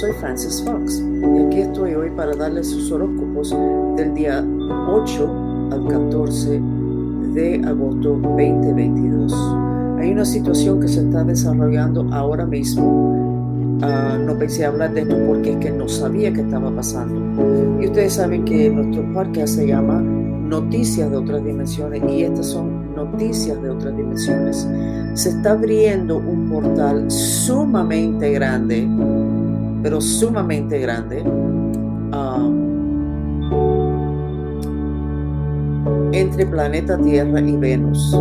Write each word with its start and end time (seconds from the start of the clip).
soy 0.00 0.12
Francis 0.14 0.62
Fox 0.64 1.02
y 1.02 1.38
aquí 1.44 1.60
estoy 1.60 1.92
hoy 1.92 2.08
para 2.16 2.34
darles 2.34 2.70
sus 2.70 2.90
horóscopos 2.90 3.54
del 3.98 4.14
día 4.14 4.42
8 4.88 5.68
al 5.72 5.88
14 5.88 6.58
de 7.34 7.60
agosto 7.66 8.18
2022. 8.18 9.34
Hay 9.98 10.12
una 10.12 10.24
situación 10.24 10.80
que 10.80 10.88
se 10.88 11.00
está 11.00 11.22
desarrollando 11.22 12.08
ahora 12.14 12.46
mismo. 12.46 13.78
Ah, 13.82 14.18
no 14.18 14.38
pensé 14.38 14.64
hablar 14.64 14.94
de 14.94 15.02
esto 15.02 15.16
porque 15.26 15.52
es 15.52 15.56
que 15.58 15.70
no 15.70 15.86
sabía 15.86 16.32
que 16.32 16.40
estaba 16.40 16.74
pasando. 16.74 17.20
Y 17.82 17.84
ustedes 17.84 18.14
saben 18.14 18.46
que 18.46 18.70
nuestro 18.70 19.04
parque 19.12 19.46
se 19.46 19.66
llama 19.66 20.00
Noticias 20.00 21.10
de 21.10 21.16
otras 21.18 21.44
dimensiones 21.44 22.02
y 22.10 22.22
estas 22.22 22.46
son 22.46 22.94
noticias 22.94 23.62
de 23.62 23.70
otras 23.70 23.96
dimensiones. 23.96 24.66
Se 25.14 25.28
está 25.28 25.52
abriendo 25.52 26.16
un 26.16 26.48
portal 26.48 27.10
sumamente 27.10 28.32
grande, 28.32 28.88
pero 29.82 30.00
sumamente 30.00 30.78
grande, 30.78 31.22
um, 31.22 32.60
entre 36.12 36.46
planeta 36.46 36.98
Tierra 36.98 37.40
y 37.40 37.56
Venus. 37.56 38.14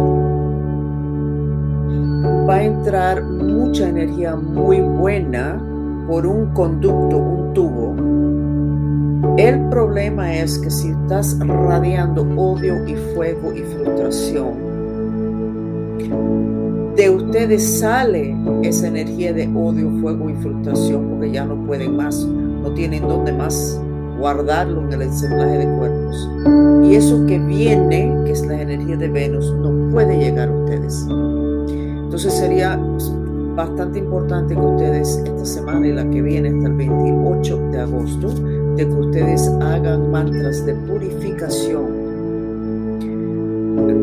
Va 2.47 2.55
a 2.55 2.63
entrar 2.63 3.23
mucha 3.23 3.89
energía 3.89 4.35
muy 4.35 4.81
buena 4.81 5.61
por 6.07 6.25
un 6.25 6.47
conducto, 6.53 7.17
un 7.17 7.53
tubo. 7.53 7.95
El 9.37 9.69
problema 9.69 10.33
es 10.33 10.57
que 10.59 10.69
si 10.69 10.89
estás 10.89 11.37
radiando 11.39 12.23
odio 12.35 12.87
y 12.87 12.95
fuego 13.13 13.53
y 13.53 13.61
frustración, 13.63 14.68
ustedes 17.39 17.79
sale 17.79 18.35
esa 18.63 18.89
energía 18.89 19.31
de 19.31 19.47
odio, 19.55 19.89
fuego 20.01 20.29
y 20.29 20.33
frustración 20.35 21.07
porque 21.07 21.31
ya 21.31 21.45
no 21.45 21.55
pueden 21.65 21.95
más, 21.95 22.25
no 22.25 22.73
tienen 22.73 23.07
dónde 23.07 23.31
más 23.31 23.79
guardarlo 24.19 24.81
en 24.81 24.91
el 24.91 25.03
ensamblaje 25.03 25.59
de 25.59 25.77
cuerpos. 25.77 26.29
Y 26.83 26.95
eso 26.95 27.25
que 27.27 27.39
viene, 27.39 28.13
que 28.25 28.33
es 28.33 28.45
la 28.45 28.61
energía 28.61 28.97
de 28.97 29.07
Venus, 29.07 29.53
no 29.53 29.89
puede 29.89 30.19
llegar 30.19 30.49
a 30.49 30.51
ustedes. 30.51 31.07
Entonces 31.07 32.33
sería 32.33 32.77
bastante 33.55 33.99
importante 33.99 34.53
que 34.53 34.59
ustedes 34.59 35.23
esta 35.23 35.45
semana 35.45 35.87
y 35.87 35.93
la 35.93 36.09
que 36.09 36.21
viene 36.21 36.49
hasta 36.49 36.67
el 36.67 36.73
28 36.73 37.57
de 37.71 37.79
agosto, 37.79 38.33
de 38.75 38.85
que 38.85 38.93
ustedes 38.93 39.47
hagan 39.61 40.11
mantras 40.11 40.65
de 40.65 40.73
purificación 40.73 41.98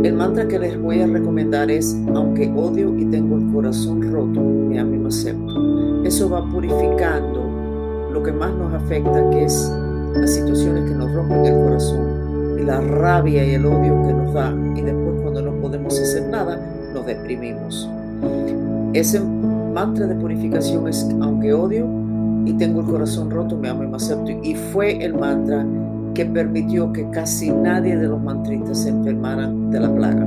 el 0.06 0.14
mantra 0.14 0.46
que 0.46 0.58
les 0.58 0.80
voy 0.80 1.00
a 1.00 1.06
recomendar 1.06 1.70
es, 1.70 1.96
aunque 2.14 2.52
odio 2.54 2.96
y 2.96 3.04
tengo 3.06 3.38
el 3.38 3.52
corazón 3.52 4.02
roto, 4.12 4.40
me 4.40 4.78
amo 4.78 4.94
y 4.94 4.98
me 4.98 5.08
acepto. 5.08 6.04
Eso 6.04 6.30
va 6.30 6.48
purificando 6.48 8.10
lo 8.12 8.22
que 8.22 8.32
más 8.32 8.54
nos 8.54 8.72
afecta, 8.72 9.28
que 9.30 9.44
es 9.44 9.72
las 10.14 10.32
situaciones 10.32 10.88
que 10.88 10.96
nos 10.96 11.12
rompen 11.12 11.46
el 11.46 11.54
corazón, 11.54 12.58
y 12.58 12.62
la 12.62 12.80
rabia 12.80 13.44
y 13.44 13.54
el 13.54 13.66
odio 13.66 14.06
que 14.06 14.12
nos 14.12 14.32
da, 14.32 14.54
y 14.76 14.82
después 14.82 15.20
cuando 15.22 15.42
no 15.42 15.52
podemos 15.60 15.98
hacer 15.98 16.28
nada, 16.28 16.60
nos 16.94 17.04
deprimimos. 17.04 17.88
Ese 18.92 19.20
mantra 19.20 20.06
de 20.06 20.14
purificación 20.14 20.88
es, 20.88 21.06
aunque 21.20 21.52
odio 21.52 21.86
y 22.44 22.52
tengo 22.54 22.80
el 22.80 22.86
corazón 22.86 23.30
roto, 23.30 23.56
me 23.56 23.68
amo 23.68 23.82
y 23.82 23.88
me 23.88 23.96
acepto. 23.96 24.30
Y 24.30 24.54
fue 24.54 25.04
el 25.04 25.14
mantra 25.14 25.66
que 26.16 26.24
permitió 26.24 26.90
que 26.94 27.06
casi 27.10 27.50
nadie 27.50 27.94
de 27.94 28.08
los 28.08 28.18
mantristas 28.18 28.78
se 28.78 28.88
enfermaran 28.88 29.70
de 29.70 29.80
la 29.80 29.94
plaga. 29.94 30.26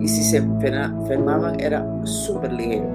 Y 0.00 0.08
si 0.08 0.22
se 0.22 0.38
enfermaban 0.38 1.60
era 1.60 1.86
súper 2.04 2.50
ligero. 2.54 2.86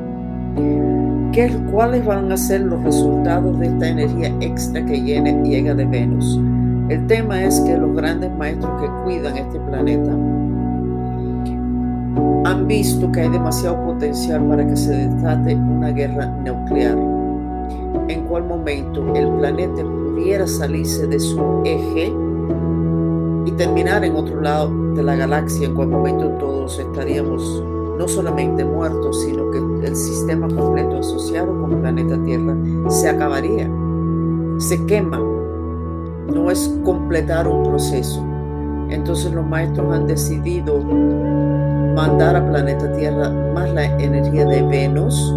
¿Qué, 1.31 1.55
¿Cuáles 1.71 2.03
van 2.03 2.31
a 2.31 2.37
ser 2.37 2.61
los 2.61 2.83
resultados 2.83 3.59
de 3.59 3.67
esta 3.67 3.87
energía 3.87 4.33
extra 4.39 4.83
que 4.83 4.99
llega 4.99 5.75
de 5.75 5.85
Venus? 5.85 6.39
El 6.89 7.05
tema 7.05 7.43
es 7.43 7.59
que 7.61 7.77
los 7.77 7.95
grandes 7.95 8.31
maestros 8.31 8.81
que 8.81 8.89
cuidan 9.03 9.37
este 9.37 9.59
planeta 9.59 10.11
han 12.45 12.67
visto 12.67 13.11
que 13.11 13.21
hay 13.21 13.29
demasiado 13.29 13.79
potencial 13.85 14.43
para 14.47 14.65
que 14.65 14.75
se 14.75 15.07
desate 15.07 15.53
una 15.53 15.91
guerra 15.91 16.25
nuclear. 16.43 16.97
En 18.07 18.25
cuál 18.27 18.45
momento 18.45 19.13
el 19.13 19.27
planeta 19.37 19.83
pudiera 19.83 20.47
salirse 20.47 21.05
de 21.07 21.19
su 21.19 21.61
eje 21.63 22.22
y 23.45 23.51
terminar 23.51 24.03
en 24.03 24.15
otro 24.15 24.41
lado 24.41 24.71
de 24.93 25.03
la 25.03 25.15
galaxia, 25.15 25.67
en 25.67 25.75
cual 25.75 25.89
momento 25.89 26.27
todos 26.39 26.79
estaríamos 26.79 27.63
no 27.97 28.07
solamente 28.07 28.65
muertos, 28.65 29.21
sino 29.21 29.51
que 29.51 29.57
el 29.87 29.95
sistema 29.95 30.47
completo 30.47 30.97
asociado 30.97 31.47
con 31.59 31.73
el 31.73 31.79
planeta 31.79 32.17
Tierra 32.23 32.55
se 32.89 33.09
acabaría, 33.09 33.69
se 34.57 34.83
quema. 34.85 35.19
No 36.33 36.49
es 36.49 36.73
completar 36.83 37.47
un 37.47 37.63
proceso. 37.63 38.23
Entonces 38.89 39.33
los 39.33 39.45
maestros 39.45 39.93
han 39.93 40.07
decidido 40.07 40.79
mandar 41.95 42.35
a 42.35 42.49
planeta 42.49 42.91
Tierra 42.93 43.29
más 43.53 43.71
la 43.73 43.85
energía 43.85 44.45
de 44.45 44.61
Venus 44.63 45.33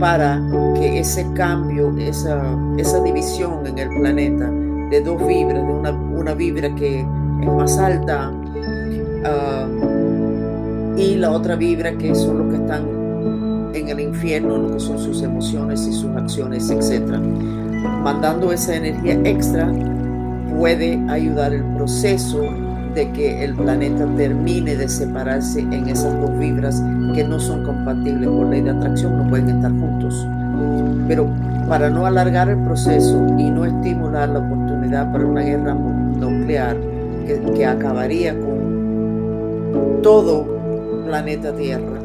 para 0.00 0.42
que 0.74 1.00
ese 1.00 1.26
cambio, 1.34 1.94
esa, 1.98 2.42
esa 2.76 3.02
división 3.02 3.66
en 3.66 3.78
el 3.78 3.88
planeta 3.88 4.50
de 4.90 5.00
dos 5.00 5.26
vibras, 5.26 5.66
de 5.66 5.72
una, 5.72 5.90
una 5.90 6.34
vibra 6.34 6.74
que 6.74 7.06
es 7.46 7.56
más 7.56 7.78
alta 7.78 8.32
ah, 9.24 9.66
y 10.96 11.14
la 11.16 11.30
otra 11.30 11.56
vibra 11.56 11.92
que 11.96 12.14
son 12.14 12.38
los 12.38 12.48
que 12.48 12.56
están 12.56 12.96
en 13.74 13.88
el 13.88 14.00
infierno, 14.00 14.56
lo 14.56 14.72
que 14.72 14.80
son 14.80 14.98
sus 14.98 15.22
emociones 15.22 15.86
y 15.86 15.92
sus 15.92 16.10
acciones, 16.16 16.70
etc. 16.70 17.18
Mandando 18.02 18.52
esa 18.52 18.76
energía 18.76 19.18
extra 19.24 19.70
puede 20.58 20.98
ayudar 21.08 21.52
el 21.52 21.62
proceso 21.74 22.40
de 22.94 23.10
que 23.12 23.44
el 23.44 23.54
planeta 23.54 24.06
termine 24.16 24.74
de 24.74 24.88
separarse 24.88 25.60
en 25.60 25.88
esas 25.88 26.18
dos 26.20 26.38
vibras 26.38 26.82
que 27.14 27.22
no 27.24 27.38
son 27.38 27.62
compatibles 27.64 28.28
por 28.28 28.46
ley 28.46 28.62
de 28.62 28.70
atracción, 28.70 29.18
no 29.18 29.28
pueden 29.28 29.50
estar 29.50 29.70
juntos. 29.70 30.26
Pero 31.06 31.28
para 31.68 31.90
no 31.90 32.06
alargar 32.06 32.48
el 32.48 32.58
proceso 32.58 33.26
y 33.36 33.50
no 33.50 33.66
estimular 33.66 34.30
la 34.30 34.38
oportunidad 34.38 35.12
para 35.12 35.26
una 35.26 35.42
guerra 35.42 35.74
nuclear 35.74 36.76
que, 37.26 37.66
acabaría 37.66 38.38
con 38.38 40.00
todo 40.02 40.46
planeta 41.06 41.52
Tierra, 41.54 42.00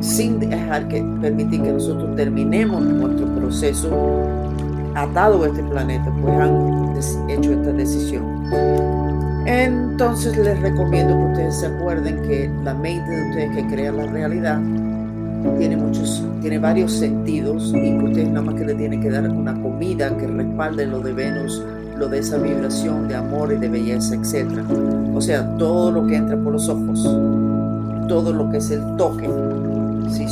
sin 0.00 0.38
dejar 0.38 0.88
que 0.88 1.04
permitir 1.20 1.62
que 1.62 1.72
nosotros 1.72 2.14
terminemos 2.16 2.82
nuestro 2.82 3.26
proceso 3.34 3.90
atado 4.94 5.44
a 5.44 5.46
este 5.48 5.62
planeta, 5.64 6.12
pues 6.20 6.34
han 6.38 7.30
hecho 7.30 7.52
esta 7.52 7.72
decisión. 7.72 8.24
Entonces 9.46 10.36
les 10.36 10.60
recomiendo 10.60 11.16
que 11.16 11.24
ustedes 11.32 11.60
se 11.60 11.66
acuerden 11.66 12.22
que 12.22 12.50
la 12.64 12.74
mente 12.74 13.10
de 13.10 13.28
ustedes 13.30 13.56
que 13.56 13.66
crea 13.74 13.92
la 13.92 14.06
realidad 14.06 14.60
tiene 15.58 15.76
muchos, 15.76 16.22
tiene 16.40 16.58
varios 16.58 16.92
sentidos 16.92 17.72
y 17.74 17.98
que 17.98 18.04
ustedes 18.04 18.28
nada 18.28 18.42
más 18.42 18.54
que 18.56 18.64
le 18.64 18.74
tienen 18.74 19.00
que 19.00 19.10
dar 19.10 19.28
una 19.28 19.54
comida 19.60 20.16
que 20.16 20.26
respalde 20.26 20.86
lo 20.86 21.00
de 21.00 21.12
Venus, 21.12 21.62
lo 21.98 22.08
de 22.08 22.18
esa 22.18 22.38
vibración 22.38 23.08
de 23.08 23.16
amor 23.16 23.52
y 23.52 23.56
de 23.56 23.68
belleza, 23.68 24.14
etc. 24.14 24.46
O 25.14 25.20
sea, 25.20 25.44
todo 25.56 25.90
lo 25.90 26.06
que 26.06 26.16
entra 26.16 26.36
por 26.36 26.52
los 26.52 26.68
ojos, 26.68 27.02
todo 28.06 28.32
lo 28.32 28.50
que 28.50 28.58
es 28.58 28.70
el 28.70 28.96
toque. 28.96 29.28
Si 30.10 30.26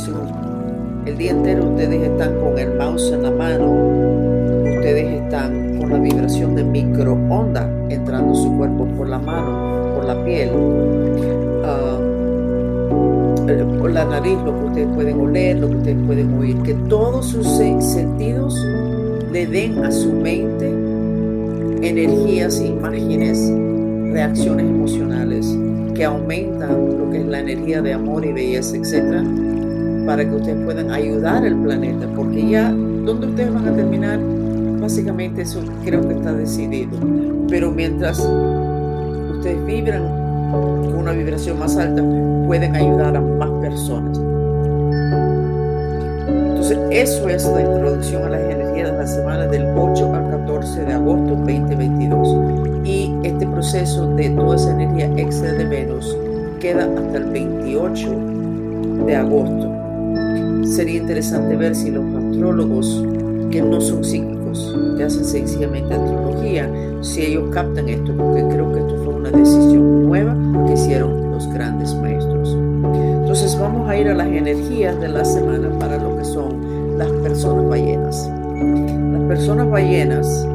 el 1.05 1.17
día 1.17 1.31
entero 1.31 1.65
ustedes 1.69 2.01
están 2.01 2.39
con 2.39 2.57
el 2.57 2.73
mouse 2.75 3.11
en 3.11 3.23
la 3.23 3.31
mano, 3.31 3.71
ustedes 4.77 5.21
están 5.23 5.77
con 5.77 5.89
la 5.89 5.99
vibración 5.99 6.55
de 6.55 6.63
microondas 6.63 7.67
entrando 7.89 8.33
su 8.33 8.57
cuerpo 8.57 8.85
por 8.97 9.09
la 9.09 9.19
mano, 9.19 9.93
por 9.95 10.05
la 10.05 10.23
piel. 10.23 10.49
Ah, 11.63 11.99
por 13.79 13.91
la 13.91 14.05
nariz, 14.05 14.37
lo 14.43 14.57
que 14.59 14.65
ustedes 14.65 14.87
pueden 14.95 15.19
oler, 15.19 15.59
lo 15.59 15.69
que 15.69 15.75
ustedes 15.75 16.05
pueden 16.05 16.33
oír, 16.33 16.61
que 16.63 16.73
todos 16.89 17.27
sus 17.27 17.47
sentidos 17.47 18.55
le 19.31 19.45
den 19.45 19.83
a 19.85 19.91
su 19.91 20.11
mente 20.11 20.76
energías, 21.81 22.61
imágenes, 22.61 23.51
reacciones 24.11 24.65
emocionales 24.65 25.57
que 25.93 26.05
aumentan 26.05 26.97
lo 26.97 27.09
que 27.09 27.19
es 27.19 27.25
la 27.25 27.39
energía 27.39 27.81
de 27.81 27.93
amor 27.93 28.25
y 28.25 28.31
belleza, 28.31 28.77
etcétera, 28.77 29.23
para 30.05 30.23
que 30.23 30.35
ustedes 30.35 30.63
puedan 30.63 30.91
ayudar 30.91 31.43
al 31.43 31.55
planeta, 31.61 32.07
porque 32.15 32.49
ya 32.49 32.71
donde 32.71 33.27
ustedes 33.27 33.53
van 33.53 33.67
a 33.67 33.75
terminar, 33.75 34.19
básicamente 34.79 35.41
eso 35.41 35.61
creo 35.83 36.07
que 36.07 36.13
está 36.13 36.33
decidido. 36.33 36.97
Pero 37.49 37.71
mientras 37.71 38.19
ustedes 38.19 39.65
vibran 39.65 40.03
con 40.51 40.95
una 40.95 41.11
vibración 41.11 41.59
más 41.59 41.75
alta 41.77 42.03
pueden 42.45 42.75
ayudar 42.75 43.17
a 43.17 43.21
más 43.21 43.49
personas. 43.61 44.17
Entonces, 46.27 46.77
eso 46.91 47.29
es 47.29 47.45
la 47.45 47.61
introducción 47.61 48.23
a 48.23 48.29
las 48.29 48.41
energías 48.41 48.91
de 48.91 48.97
la 48.97 49.07
semana 49.07 49.47
del 49.47 49.65
8 49.75 50.13
al 50.13 50.36
14 50.47 50.85
de 50.85 50.93
agosto 50.93 51.35
2022. 51.35 52.85
Y 52.85 53.13
este 53.23 53.45
proceso 53.47 54.07
de 54.15 54.29
toda 54.29 54.55
esa 54.55 54.71
energía 54.71 55.11
extra 55.17 55.51
de 55.51 55.65
Venus 55.65 56.17
queda 56.61 56.85
hasta 56.85 57.17
el 57.17 57.25
28 57.25 58.15
de 59.05 59.15
agosto. 59.15 59.73
Sería 60.63 61.01
interesante 61.01 61.55
ver 61.57 61.75
si 61.75 61.91
los 61.91 62.05
astrólogos 62.15 63.05
que 63.51 63.61
no 63.61 63.81
son 63.81 64.05
psíquicos 64.05 64.73
que 64.95 65.03
hacen 65.03 65.25
sencillamente 65.25 65.93
astrología 65.93 66.71
si 67.01 67.23
ellos 67.23 67.49
captan 67.53 67.89
esto, 67.89 68.15
porque 68.15 68.43
creo 68.47 68.71
que 68.71 68.79
esto 68.79 68.95
fue 69.03 69.15
una 69.15 69.31
decisión 69.31 70.07
nueva 70.07 70.35
que 70.65 70.73
hicieron 70.73 71.29
los 71.31 71.47
grandes 71.53 71.93
maestros. 71.95 72.57
Entonces 73.19 73.59
vamos 73.59 73.89
a 73.89 73.97
ir 73.97 74.07
a 74.07 74.13
las 74.13 74.27
energías 74.27 74.97
de 75.01 75.09
la 75.09 75.25
semana 75.25 75.69
para 75.77 75.97
lo 75.97 76.15
que 76.15 76.23
son 76.23 76.97
las 76.97 77.11
personas 77.11 77.67
ballenas. 77.67 78.31
Las 78.59 79.21
personas 79.27 79.69
ballenas 79.69 80.47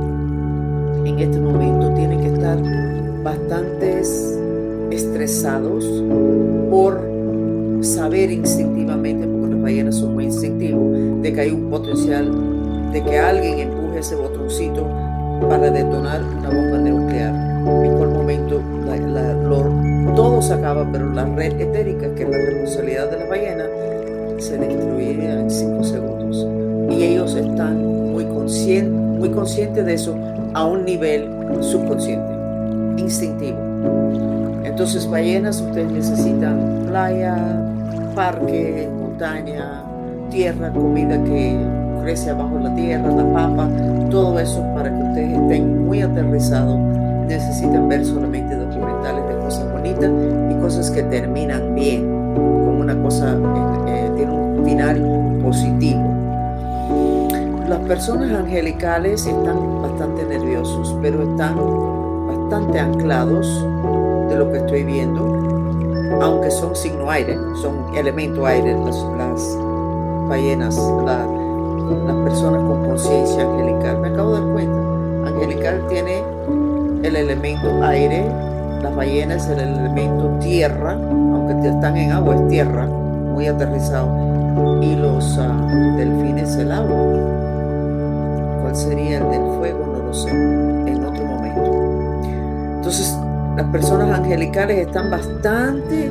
en 1.04 1.18
este 1.18 1.38
momento 1.38 1.92
tienen 1.94 2.20
que 2.20 2.28
estar 2.28 2.58
bastante 3.22 4.00
estresados 4.90 5.84
por 6.70 7.00
saber 7.80 8.30
instintivamente, 8.30 9.26
porque 9.26 9.54
las 9.54 9.62
ballenas 9.62 9.94
son 9.96 10.14
muy 10.14 10.24
instintivos, 10.24 11.22
de 11.22 11.32
que 11.32 11.40
hay 11.40 11.50
un 11.50 11.70
potencial 11.70 12.30
de 12.92 13.02
que 13.02 13.18
alguien 13.18 13.70
empuje 13.70 13.98
ese 13.98 14.16
botoncito 14.16 14.86
para 15.48 15.70
detonar 15.70 16.22
una 16.22 16.48
bomba 16.48 16.78
nuclear. 16.78 17.52
En 17.84 17.96
cual 17.96 18.10
momento 18.10 18.60
todo 20.14 20.42
se 20.42 20.52
acaba, 20.54 20.86
pero 20.90 21.10
la 21.10 21.24
red 21.24 21.58
etérica, 21.60 22.12
que 22.14 22.24
es 22.24 22.28
la 22.28 22.36
responsabilidad 22.36 23.10
de 23.10 23.18
la 23.18 23.26
ballena, 23.26 23.64
se 24.38 24.58
destruiría 24.58 25.40
en 25.40 25.50
5 25.50 25.84
segundos. 25.84 26.61
Y 26.98 27.02
ellos 27.04 27.34
están 27.34 28.12
muy, 28.12 28.24
conscientes, 28.24 29.18
muy 29.18 29.30
conscientes 29.30 29.84
de 29.86 29.94
eso 29.94 30.16
a 30.54 30.64
un 30.64 30.84
nivel 30.84 31.28
subconsciente, 31.60 32.32
instintivo. 32.98 33.58
Entonces, 34.64 35.08
ballenas, 35.08 35.60
ustedes 35.60 35.90
necesitan 35.90 36.84
playa, 36.86 37.36
parque, 38.14 38.88
montaña, 38.98 39.82
tierra, 40.30 40.72
comida 40.72 41.22
que 41.24 41.56
crece 42.02 42.30
abajo 42.30 42.58
la 42.58 42.74
tierra, 42.74 43.10
la 43.10 43.32
papa, 43.32 43.68
todo 44.10 44.38
eso 44.38 44.62
para 44.74 44.90
que 44.90 45.02
ustedes 45.02 45.38
estén 45.38 45.84
muy 45.84 46.02
aterrizados. 46.02 46.78
Necesitan 47.28 47.88
ver 47.88 48.04
solamente 48.04 48.54
documentales 48.56 49.26
de 49.28 49.36
cosas 49.44 49.72
bonitas 49.72 50.10
y 50.50 50.54
cosas 50.60 50.90
que 50.90 51.02
terminan 51.04 51.74
bien, 51.74 52.02
como 52.34 52.80
una 52.80 53.00
cosa, 53.00 53.32
eh, 53.34 53.78
eh, 53.88 54.10
tiene 54.16 54.32
un 54.32 54.64
final 54.64 55.40
positivo. 55.42 56.11
Las 57.72 57.80
personas 57.88 58.30
angelicales 58.30 59.24
están 59.24 59.80
bastante 59.80 60.26
nerviosos, 60.26 60.94
pero 61.00 61.22
están 61.22 61.56
bastante 62.26 62.78
anclados 62.78 63.46
de 64.28 64.36
lo 64.36 64.52
que 64.52 64.58
estoy 64.58 64.84
viendo, 64.84 65.24
aunque 66.20 66.50
son 66.50 66.76
signo 66.76 67.10
aire, 67.10 67.34
son 67.62 67.96
elemento 67.96 68.44
aire, 68.44 68.76
las, 69.16 69.58
ballenas, 70.28 70.76
las 70.76 72.16
personas 72.28 72.62
con 72.62 72.84
conciencia 72.88 73.42
angelical. 73.42 74.00
Me 74.00 74.08
acabo 74.08 74.34
de 74.34 74.40
dar 74.42 74.52
cuenta, 74.52 75.28
angelical 75.30 75.86
tiene 75.88 76.22
el 77.04 77.16
elemento 77.16 77.82
aire, 77.84 78.30
las 78.82 78.94
ballenas 78.94 79.48
el 79.48 79.60
elemento 79.60 80.28
tierra, 80.40 80.92
aunque 80.92 81.70
están 81.70 81.96
en 81.96 82.12
agua, 82.12 82.34
es 82.34 82.48
tierra, 82.48 82.84
muy 82.84 83.46
aterrizado, 83.46 84.14
y 84.82 84.94
los 84.94 85.38
uh, 85.38 85.96
delfines 85.96 86.54
el 86.56 86.70
agua. 86.70 87.31
¿Cuál 88.72 88.84
sería 88.84 89.18
el 89.18 89.28
del 89.28 89.58
fuego? 89.58 89.86
No 89.86 90.02
lo 90.02 90.14
sé, 90.14 90.30
en 90.30 91.04
otro 91.04 91.26
momento. 91.26 92.76
Entonces, 92.76 93.14
las 93.54 93.66
personas 93.66 94.18
angelicales 94.18 94.86
están 94.86 95.10
bastante, 95.10 96.10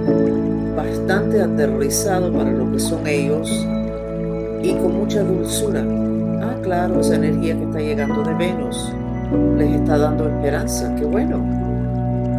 bastante 0.76 1.42
aterrizados 1.42 2.30
para 2.36 2.52
lo 2.52 2.72
que 2.72 2.78
son 2.78 3.08
ellos 3.08 3.50
y 4.62 4.76
con 4.76 4.96
mucha 4.96 5.24
dulzura. 5.24 5.84
Ah, 6.44 6.56
claro, 6.62 7.00
esa 7.00 7.16
energía 7.16 7.58
que 7.58 7.64
está 7.64 7.80
llegando 7.80 8.22
de 8.22 8.34
Venus 8.36 8.94
les 9.58 9.80
está 9.80 9.98
dando 9.98 10.28
esperanza. 10.28 10.94
Qué 10.98 11.06
bueno, 11.06 11.44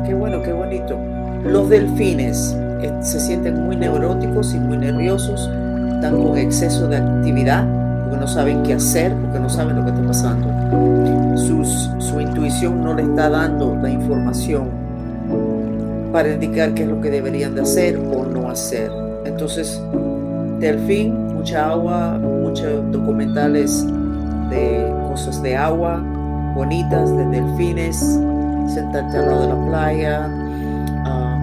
qué 0.06 0.14
bueno, 0.14 0.40
qué 0.40 0.52
bonito. 0.52 1.00
Los 1.42 1.68
delfines 1.68 2.56
eh, 2.80 2.92
se 3.00 3.18
sienten 3.18 3.64
muy 3.64 3.74
neuróticos 3.74 4.54
y 4.54 4.60
muy 4.60 4.76
nerviosos, 4.76 5.50
están 5.96 6.22
con 6.22 6.38
exceso 6.38 6.86
de 6.86 6.98
actividad 6.98 7.81
porque 8.12 8.26
no 8.26 8.28
saben 8.28 8.62
qué 8.62 8.74
hacer, 8.74 9.14
porque 9.22 9.40
no 9.40 9.48
saben 9.48 9.76
lo 9.76 9.84
que 9.86 9.90
está 9.90 10.06
pasando. 10.06 10.46
su 11.98 12.20
intuición 12.20 12.84
no 12.84 12.92
le 12.92 13.04
está 13.04 13.30
dando 13.30 13.74
la 13.76 13.88
información 13.88 14.68
para 16.12 16.34
indicar 16.34 16.74
qué 16.74 16.82
es 16.82 16.90
lo 16.90 17.00
que 17.00 17.08
deberían 17.08 17.54
de 17.54 17.62
hacer 17.62 17.96
o 17.96 18.26
no 18.26 18.50
hacer. 18.50 18.92
Entonces, 19.24 19.80
delfín, 20.60 21.34
mucha 21.34 21.70
agua, 21.70 22.18
muchos 22.18 22.92
documentales 22.92 23.82
de 24.50 24.94
cosas 25.08 25.42
de 25.42 25.56
agua 25.56 26.04
bonitas, 26.54 27.16
de 27.16 27.24
delfines, 27.24 27.96
sentarte 28.74 29.16
al 29.16 29.26
lado 29.26 29.40
de 29.40 29.48
la 29.48 29.66
playa, 29.68 30.30
ah, 31.06 31.38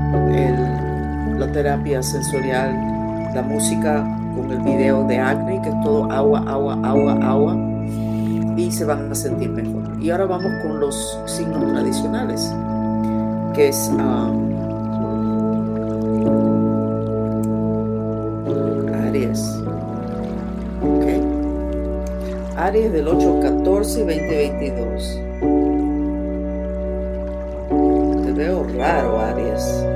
la 1.35 1.51
terapia 1.51 2.03
sensorial, 2.03 2.69
la 3.33 3.41
música 3.41 4.18
con 4.39 4.51
el 4.51 4.59
video 4.59 5.05
de 5.05 5.17
Agni, 5.17 5.61
que 5.61 5.69
es 5.69 5.81
todo 5.81 6.09
agua, 6.11 6.43
agua, 6.47 6.79
agua, 6.83 7.13
agua, 7.21 7.57
y 8.55 8.71
se 8.71 8.85
van 8.85 9.11
a 9.11 9.15
sentir 9.15 9.49
mejor. 9.49 9.83
Y 10.01 10.09
ahora 10.09 10.25
vamos 10.25 10.51
con 10.61 10.79
los 10.79 11.19
signos 11.25 11.65
tradicionales, 11.73 12.53
que 13.53 13.67
es... 13.69 13.91
Ah, 13.99 14.31
Aries. 19.07 19.59
Okay. 20.81 21.21
Aries 22.57 22.93
del 22.93 23.07
8-14 23.07 23.95
y 23.95 24.03
2022. 24.03 25.19
Te 28.25 28.31
veo 28.33 28.67
raro, 28.77 29.19
Aries. 29.19 29.88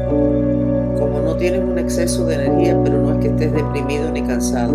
Tienes 1.44 1.66
un 1.66 1.78
exceso 1.78 2.26
de 2.26 2.36
energía, 2.36 2.80
pero 2.86 3.02
no 3.02 3.12
es 3.12 3.18
que 3.18 3.28
estés 3.28 3.52
deprimido 3.52 4.10
ni 4.12 4.22
cansado, 4.22 4.74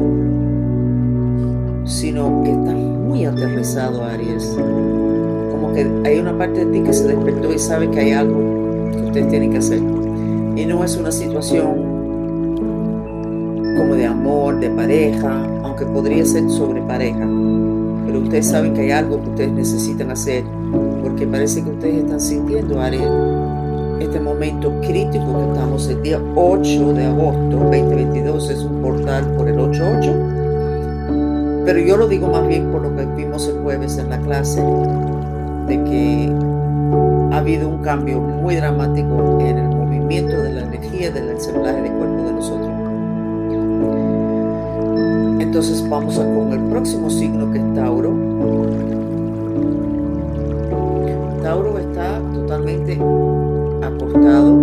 sino 1.86 2.42
que 2.44 2.50
estás 2.50 2.74
muy 2.74 3.24
aterrizado, 3.24 4.04
Aries. 4.04 4.54
Como 5.50 5.72
que 5.72 5.90
hay 6.04 6.18
una 6.18 6.36
parte 6.36 6.66
de 6.66 6.70
ti 6.70 6.80
que 6.82 6.92
se 6.92 7.08
despertó 7.08 7.54
y 7.54 7.58
sabe 7.58 7.90
que 7.90 8.00
hay 8.00 8.12
algo 8.12 8.90
que 8.92 8.98
ustedes 8.98 9.28
tienen 9.28 9.52
que 9.52 9.56
hacer. 9.56 9.78
Y 9.78 10.66
no 10.66 10.84
es 10.84 10.94
una 10.98 11.10
situación 11.10 12.54
como 13.78 13.94
de 13.94 14.04
amor, 14.04 14.60
de 14.60 14.68
pareja, 14.68 15.42
aunque 15.62 15.86
podría 15.86 16.26
ser 16.26 16.50
sobre 16.50 16.82
pareja. 16.82 17.26
Pero 18.04 18.18
ustedes 18.20 18.46
saben 18.46 18.74
que 18.74 18.82
hay 18.82 18.90
algo 18.90 19.22
que 19.22 19.30
ustedes 19.30 19.52
necesitan 19.52 20.10
hacer, 20.10 20.44
porque 21.02 21.26
parece 21.26 21.64
que 21.64 21.70
ustedes 21.70 22.04
están 22.04 22.20
sintiendo, 22.20 22.78
Ariel, 22.78 23.37
este 24.02 24.20
momento 24.20 24.72
crítico 24.80 25.36
que 25.36 25.44
estamos 25.52 25.88
el 25.88 26.02
día 26.02 26.20
8 26.34 26.92
de 26.92 27.06
agosto 27.06 27.56
2022, 27.56 28.50
es 28.50 28.60
un 28.60 28.82
portal 28.82 29.24
por 29.36 29.48
el 29.48 29.58
88. 29.58 30.14
Pero 31.64 31.80
yo 31.80 31.96
lo 31.96 32.08
digo 32.08 32.28
más 32.28 32.46
bien 32.46 32.70
por 32.70 32.82
lo 32.82 32.94
que 32.96 33.04
vimos 33.04 33.48
el 33.48 33.60
jueves 33.62 33.98
en 33.98 34.10
la 34.10 34.18
clase, 34.18 34.62
de 35.66 35.84
que 35.84 36.32
ha 37.32 37.38
habido 37.38 37.68
un 37.68 37.82
cambio 37.82 38.20
muy 38.20 38.56
dramático 38.56 39.38
en 39.40 39.58
el 39.58 39.68
movimiento 39.68 40.42
de 40.42 40.52
la 40.52 40.62
energía 40.62 41.10
del 41.10 41.28
ensamblaje 41.30 41.82
de 41.82 41.90
cuerpo 41.90 42.22
de 42.22 42.32
nosotros. 42.32 42.70
Entonces 45.40 45.88
vamos 45.88 46.18
con 46.18 46.52
el 46.52 46.60
próximo 46.70 47.10
signo 47.10 47.50
que 47.52 47.58
es 47.58 47.74
Tauro. 47.74 48.14
Tauro 51.42 51.78
está 51.78 52.20
totalmente 52.34 52.98
acostado, 53.82 54.58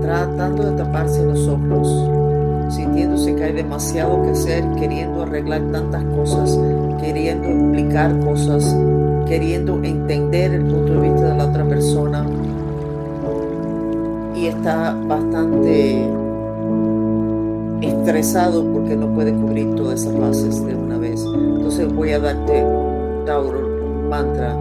tratando 0.00 0.70
de 0.70 0.76
taparse 0.76 1.24
los 1.24 1.48
ojos, 1.48 2.74
sintiéndose 2.74 3.34
que 3.34 3.44
hay 3.44 3.52
demasiado 3.52 4.22
que 4.22 4.30
hacer, 4.30 4.64
queriendo 4.78 5.22
arreglar 5.22 5.62
tantas 5.72 6.04
cosas, 6.04 6.58
queriendo 7.00 7.48
explicar 7.48 8.18
cosas, 8.20 8.76
queriendo 9.26 9.82
entender 9.82 10.52
el 10.52 10.64
punto 10.64 10.94
de 10.94 11.00
vista 11.00 11.30
de 11.30 11.38
la 11.38 11.46
otra 11.46 11.64
persona. 11.64 12.26
Y 14.36 14.46
está 14.46 14.96
bastante 15.06 16.10
estresado 17.80 18.64
porque 18.72 18.96
no 18.96 19.08
puede 19.08 19.32
cubrir 19.32 19.74
todas 19.74 20.00
esas 20.00 20.18
bases 20.18 20.64
de 20.64 20.74
una 20.74 20.98
vez. 20.98 21.24
Entonces 21.24 21.92
voy 21.94 22.12
a 22.12 22.18
darte, 22.18 22.64
Tauro, 23.26 23.60
un 23.60 24.08
mantra. 24.08 24.56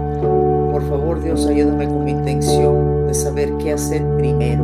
Por 0.72 0.82
favor, 0.90 1.22
Dios, 1.22 1.46
ayúdame 1.48 1.88
con 1.88 2.06
mi 2.06 2.12
intención 2.12 2.83
saber 3.14 3.52
qué 3.58 3.74
hacer 3.74 4.04
primero. 4.18 4.64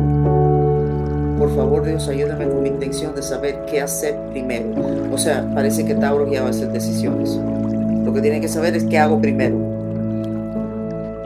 Por 1.38 1.54
favor, 1.56 1.84
Dios, 1.84 2.06
ayúdame 2.08 2.46
con 2.46 2.62
mi 2.62 2.68
intención 2.68 3.14
de 3.14 3.22
saber 3.22 3.64
qué 3.70 3.80
hacer 3.80 4.14
primero. 4.30 4.68
O 5.10 5.16
sea, 5.16 5.48
parece 5.54 5.84
que 5.84 5.94
Tauro 5.94 6.30
ya 6.30 6.42
va 6.42 6.48
a 6.48 6.50
hacer 6.50 6.70
decisiones. 6.70 7.38
Lo 8.04 8.12
que 8.12 8.20
tiene 8.20 8.40
que 8.40 8.48
saber 8.48 8.76
es 8.76 8.84
qué 8.84 8.98
hago 8.98 9.18
primero. 9.20 9.56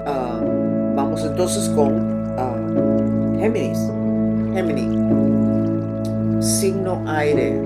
Ah, 0.06 0.40
vamos 0.94 1.24
entonces 1.24 1.68
con 1.70 1.94
uh, 2.38 3.40
Géminis. 3.40 3.78
signo 6.40 7.02
aire. 7.06 7.60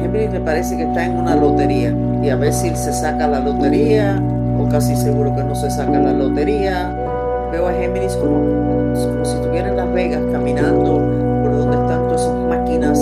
Géminis 0.00 0.32
le 0.32 0.40
parece 0.40 0.76
que 0.76 0.82
está 0.82 1.04
en 1.04 1.18
una 1.18 1.36
lotería 1.36 1.94
y 2.22 2.30
a 2.30 2.36
ver 2.36 2.52
si 2.52 2.70
se 2.70 2.92
saca 2.92 3.28
la 3.28 3.40
lotería 3.40 4.20
casi 4.76 4.94
seguro 4.94 5.34
que 5.34 5.42
no 5.42 5.54
se 5.54 5.70
saca 5.70 5.98
la 5.98 6.12
lotería. 6.12 6.94
Veo 7.50 7.66
a 7.66 7.72
Géminis 7.72 8.14
como, 8.16 8.40
como 8.92 9.24
si 9.24 9.34
estuviera 9.36 9.70
en 9.70 9.76
Las 9.78 9.90
Vegas 9.94 10.20
caminando 10.30 10.96
por 11.42 11.56
donde 11.56 11.76
están 11.78 12.02
todas 12.02 12.20
esas 12.20 12.36
máquinas 12.46 12.98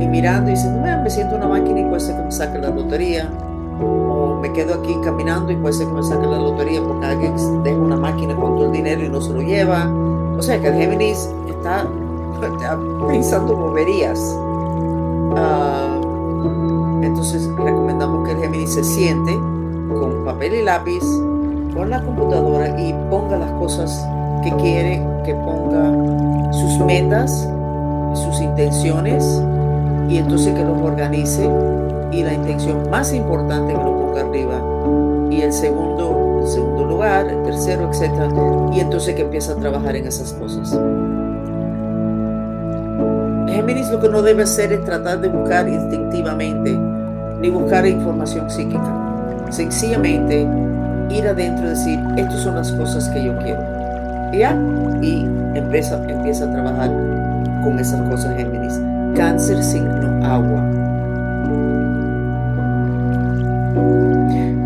y 0.00 0.08
mirando 0.08 0.50
y 0.50 0.54
diciendo, 0.54 0.80
me 1.04 1.08
siento 1.08 1.36
una 1.36 1.46
máquina 1.46 1.78
y 1.78 1.84
puede 1.84 2.00
ser 2.00 2.16
que 2.16 2.22
me 2.22 2.32
saque 2.32 2.58
la 2.58 2.70
lotería. 2.70 3.30
O 3.80 4.40
me 4.42 4.52
quedo 4.52 4.74
aquí 4.74 4.96
caminando 5.04 5.52
y 5.52 5.56
puede 5.56 5.74
ser 5.74 5.86
que 5.86 5.92
me 5.92 6.02
saque 6.02 6.26
la 6.26 6.38
lotería 6.38 6.82
porque 6.82 7.06
alguien 7.06 7.62
deja 7.62 7.76
una 7.76 7.96
máquina 7.96 8.34
con 8.34 8.56
todo 8.56 8.66
el 8.66 8.72
dinero 8.72 9.04
y 9.04 9.08
no 9.08 9.20
se 9.20 9.32
lo 9.32 9.42
lleva. 9.42 9.88
O 10.36 10.42
sea 10.42 10.60
que 10.60 10.66
el 10.66 10.74
Géminis 10.74 11.30
está, 11.48 11.86
pensando 13.06 13.54
boberías. 13.54 14.36
Ah, 15.36 16.00
entonces 17.00 17.48
recomendamos 17.56 18.26
que 18.26 18.32
el 18.32 18.40
Géminis 18.40 18.74
se 18.74 18.82
siente 18.82 19.38
con 19.98 20.24
papel 20.24 20.54
y 20.54 20.62
lápiz, 20.62 21.02
con 21.74 21.90
la 21.90 22.02
computadora 22.02 22.80
y 22.80 22.94
ponga 23.10 23.36
las 23.38 23.50
cosas 23.52 24.06
que 24.42 24.50
quiere, 24.56 25.02
que 25.24 25.34
ponga 25.34 26.52
sus 26.52 26.78
metas, 26.84 27.48
sus 28.14 28.40
intenciones 28.40 29.42
y 30.08 30.18
entonces 30.18 30.54
que 30.54 30.64
los 30.64 30.80
organice 30.80 31.48
y 32.12 32.22
la 32.22 32.32
intención 32.32 32.88
más 32.90 33.12
importante 33.12 33.74
que 33.74 33.82
lo 33.82 33.96
ponga 33.96 34.20
arriba 34.20 34.60
y 35.30 35.42
el 35.42 35.52
segundo, 35.52 36.40
el 36.42 36.48
segundo 36.48 36.84
lugar, 36.84 37.26
el 37.26 37.42
tercero, 37.42 37.90
etcétera 37.90 38.28
y 38.72 38.80
entonces 38.80 39.14
que 39.14 39.22
empieza 39.22 39.52
a 39.52 39.56
trabajar 39.56 39.96
en 39.96 40.06
esas 40.06 40.32
cosas. 40.34 40.78
Géminis 43.48 43.90
lo 43.90 44.00
que 44.00 44.08
no 44.08 44.22
debe 44.22 44.42
hacer 44.42 44.72
es 44.72 44.84
tratar 44.84 45.20
de 45.20 45.28
buscar 45.28 45.68
instintivamente 45.68 46.78
ni 47.40 47.50
buscar 47.50 47.86
información 47.86 48.50
psíquica. 48.50 49.05
Sencillamente 49.50 50.46
ir 51.10 51.26
adentro 51.26 51.66
y 51.66 51.70
decir, 51.70 52.00
estas 52.16 52.40
son 52.40 52.56
las 52.56 52.72
cosas 52.72 53.08
que 53.10 53.24
yo 53.24 53.36
quiero. 53.38 53.60
Ya, 54.32 54.56
y 55.00 55.26
empieza, 55.54 56.02
empieza 56.08 56.44
a 56.44 56.52
trabajar 56.52 56.90
con 57.62 57.78
esas 57.78 58.00
cosas 58.08 58.36
Géminis. 58.36 58.80
Cáncer 59.16 59.62
signo 59.62 60.24
agua. 60.26 60.62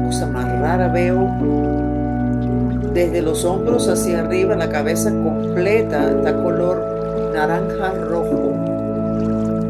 Cosa 0.06 0.26
más 0.26 0.60
rara 0.60 0.88
veo. 0.88 1.30
Desde 2.92 3.22
los 3.22 3.44
hombros 3.44 3.88
hacia 3.88 4.20
arriba, 4.20 4.56
la 4.56 4.68
cabeza 4.68 5.10
completa 5.10 6.10
está 6.10 6.34
color 6.42 6.82
naranja 7.32 7.92
rojo, 8.08 8.52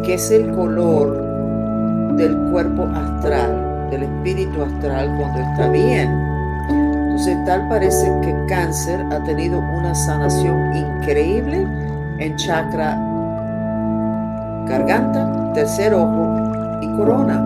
que 0.03 0.15
es 0.15 0.31
el 0.31 0.51
color 0.53 2.17
del 2.17 2.35
cuerpo 2.51 2.89
astral, 2.95 3.70
del 3.91 4.05
espíritu 4.05 4.63
astral 4.63 5.15
cuando 5.17 5.41
está 5.41 5.69
bien. 5.69 6.09
Entonces 6.69 7.37
tal 7.45 7.69
parece 7.69 8.11
que 8.23 8.35
cáncer 8.49 9.05
ha 9.11 9.23
tenido 9.25 9.59
una 9.59 9.95
sanación 9.95 10.77
increíble 10.77 11.67
en 12.19 12.37
chakra 12.37 12.99
garganta, 14.67 15.53
tercer 15.53 15.93
ojo 15.95 16.79
y 16.81 16.87
corona. 16.97 17.45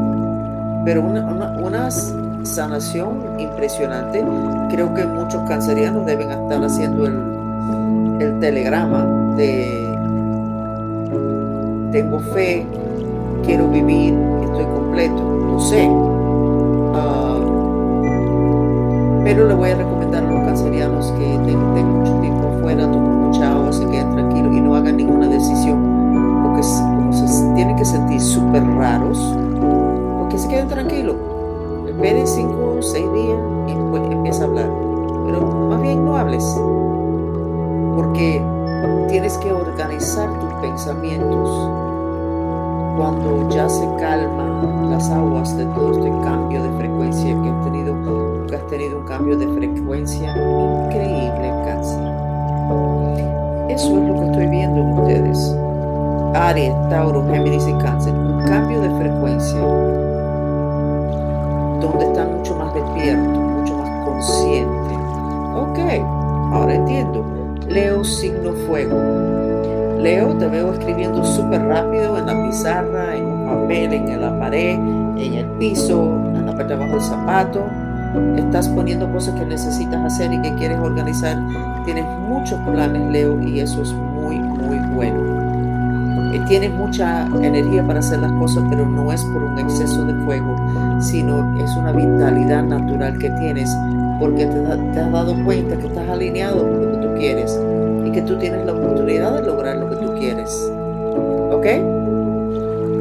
Pero 0.85 1.03
una, 1.03 1.57
una, 1.59 1.91
sanación 2.45 3.41
impresionante. 3.41 4.23
Creo 4.69 4.93
que 4.93 5.07
muchos 5.07 5.49
cancerianos 5.49 6.05
deben 6.05 6.31
estar 6.31 6.63
haciendo 6.63 7.07
el, 7.07 8.21
el 8.21 8.39
telegrama 8.39 9.35
de 9.37 9.85
tengo 11.95 12.19
fe, 12.19 12.67
quiero 13.45 13.69
vivir, 13.69 14.15
estoy 14.43 14.65
completo, 14.65 15.23
no 15.23 15.61
sé. 15.61 16.14
Ah, 16.95 17.37
pero 19.25 19.49
le 19.49 19.55
voy 19.55 19.71
a 19.71 19.77
recomendar 19.77 20.23
a 20.23 20.31
los 20.31 20.45
cancerianos 20.45 21.13
que 21.13 21.35
estén 21.35 21.59
mucho 21.59 22.13
tiempo 22.21 22.51
fuera, 22.61 22.91
tomen 22.91 23.27
mucha 23.27 23.53
agua, 23.53 23.73
se 23.73 23.85
queden 23.87 24.13
tranquilos 24.13 24.55
y 24.55 24.61
no 24.61 24.77
hagan 24.77 24.97
ninguna 24.97 25.27
decisión, 25.29 26.43
porque 26.45 26.63
se 26.63 27.55
tienen 27.55 27.75
que 27.77 27.85
sentir 27.85 28.21
súper 28.21 28.63
raros, 28.77 29.19
porque 30.19 30.39
se 30.39 30.49
queden 30.49 30.69
tranquilos. 30.69 31.17
Esperen 31.89 32.27
cinco 32.27 32.77
o 32.79 32.83
seis 32.83 33.13
días 33.13 33.39
y 33.69 33.75
después 33.75 34.03
empieza 34.11 34.45
a 34.45 34.47
hablar. 34.47 34.71
Pero 35.27 35.41
más 35.69 35.81
bien 35.81 36.05
no 36.05 36.17
hables, 36.17 36.45
porque 37.97 38.43
tienes 39.09 39.39
que 39.39 39.53
organizar 39.53 40.29
tus 40.39 40.53
pensamientos 40.55 41.71
cuando 42.97 43.49
ya 43.51 43.69
se 43.69 43.85
calman 43.99 44.91
las 44.91 45.11
aguas 45.11 45.57
de 45.57 45.65
todo 45.67 45.93
este 45.93 46.11
cambio 46.25 46.63
de 46.63 46.71
frecuencia 46.79 47.43
que 47.43 47.51
has 47.51 47.65
tenido, 47.65 48.47
que 48.47 48.57
has 48.57 48.67
tenido 48.69 48.99
un 48.99 49.07
cambio 49.07 49.37
de 49.37 49.49
frecuencia 49.49 50.31
increíble 50.31 51.53
cáncer. 51.65 52.01
Eso 53.69 53.99
es 53.99 54.09
lo 54.09 54.21
que 54.21 54.27
estoy 54.27 54.47
viendo 54.47 54.81
en 54.81 54.99
ustedes. 54.99 55.57
Aries, 56.35 56.75
Tauro, 56.91 57.27
Géminis 57.31 57.67
y 57.67 57.73
Cáncer. 57.75 58.13
Un 58.15 58.45
cambio 58.45 58.81
de 58.81 58.91
frecuencia 59.01 59.61
donde 61.81 62.05
están 62.05 62.37
mucho 62.37 62.57
más 62.57 62.75
despiertos, 62.75 63.39
mucho 63.39 63.77
más 63.77 64.05
conscientes. 64.05 64.99
Ok, 65.57 65.79
ahora 66.53 66.75
entiendo. 66.75 67.25
Leo 67.69 68.05
signo 68.05 68.53
fuego 68.67 69.44
Leo, 70.05 70.37
te 70.37 70.47
veo 70.47 70.71
escribiendo 70.75 71.25
súper 71.25 71.65
rápido 71.65 72.19
en 72.19 72.27
la 72.27 72.43
pizarra, 72.43 73.17
en 73.17 73.25
un 73.25 73.47
papel, 73.47 73.95
en 73.95 74.21
la 74.21 74.39
pared, 74.39 74.75
en 74.75 75.33
el 75.33 75.47
piso, 75.59 76.21
en 76.35 76.45
la 76.45 76.53
parte 76.55 76.69
de 76.69 76.75
abajo 76.75 76.93
del 76.93 77.01
zapato. 77.01 77.65
Estás 78.37 78.69
poniendo 78.69 79.11
cosas 79.11 79.35
que 79.41 79.47
necesitas 79.47 80.05
hacer 80.05 80.31
y 80.31 80.43
que 80.43 80.55
quieres 80.57 80.79
organizar. 80.79 81.39
Tienes 81.87 82.05
muchos 82.29 82.61
planes, 82.71 83.11
Leo, 83.11 83.41
y 83.41 83.61
eso 83.61 83.81
es 83.81 83.93
muy, 83.95 84.39
muy 84.39 84.79
bueno. 84.95 86.35
Eh, 86.35 86.41
tienes 86.49 86.71
mucha 86.75 87.27
energía 87.43 87.83
para 87.87 88.01
hacer 88.01 88.19
las 88.19 88.33
cosas, 88.33 88.63
pero 88.69 88.87
no 88.87 89.11
es 89.11 89.25
por 89.25 89.43
un 89.43 89.59
exceso 89.59 90.05
de 90.05 90.13
fuego, 90.27 90.55
sino 91.01 91.59
es 91.65 91.75
una 91.77 91.93
vitalidad 91.93 92.63
natural 92.63 93.17
que 93.17 93.31
tienes 93.31 93.75
porque 94.21 94.45
te, 94.45 94.61
te 94.93 95.01
has 95.01 95.13
dado 95.13 95.35
cuenta 95.47 95.79
que 95.79 95.87
estás 95.87 96.07
alineado 96.11 96.61
con 96.61 96.85
lo 96.85 96.93
que 96.93 97.07
tú 97.07 97.15
quieres 97.15 97.59
que 98.15 98.23
tú 98.23 98.39
tienes 98.39 98.65
la 98.65 98.73
oportunidad 98.73 99.33
de 99.33 99.43
lograr 99.43 99.77
lo 99.77 99.91
que 99.91 99.97
tú 99.97 100.15
quieres. 100.15 100.71
¿Ok? 101.51 101.67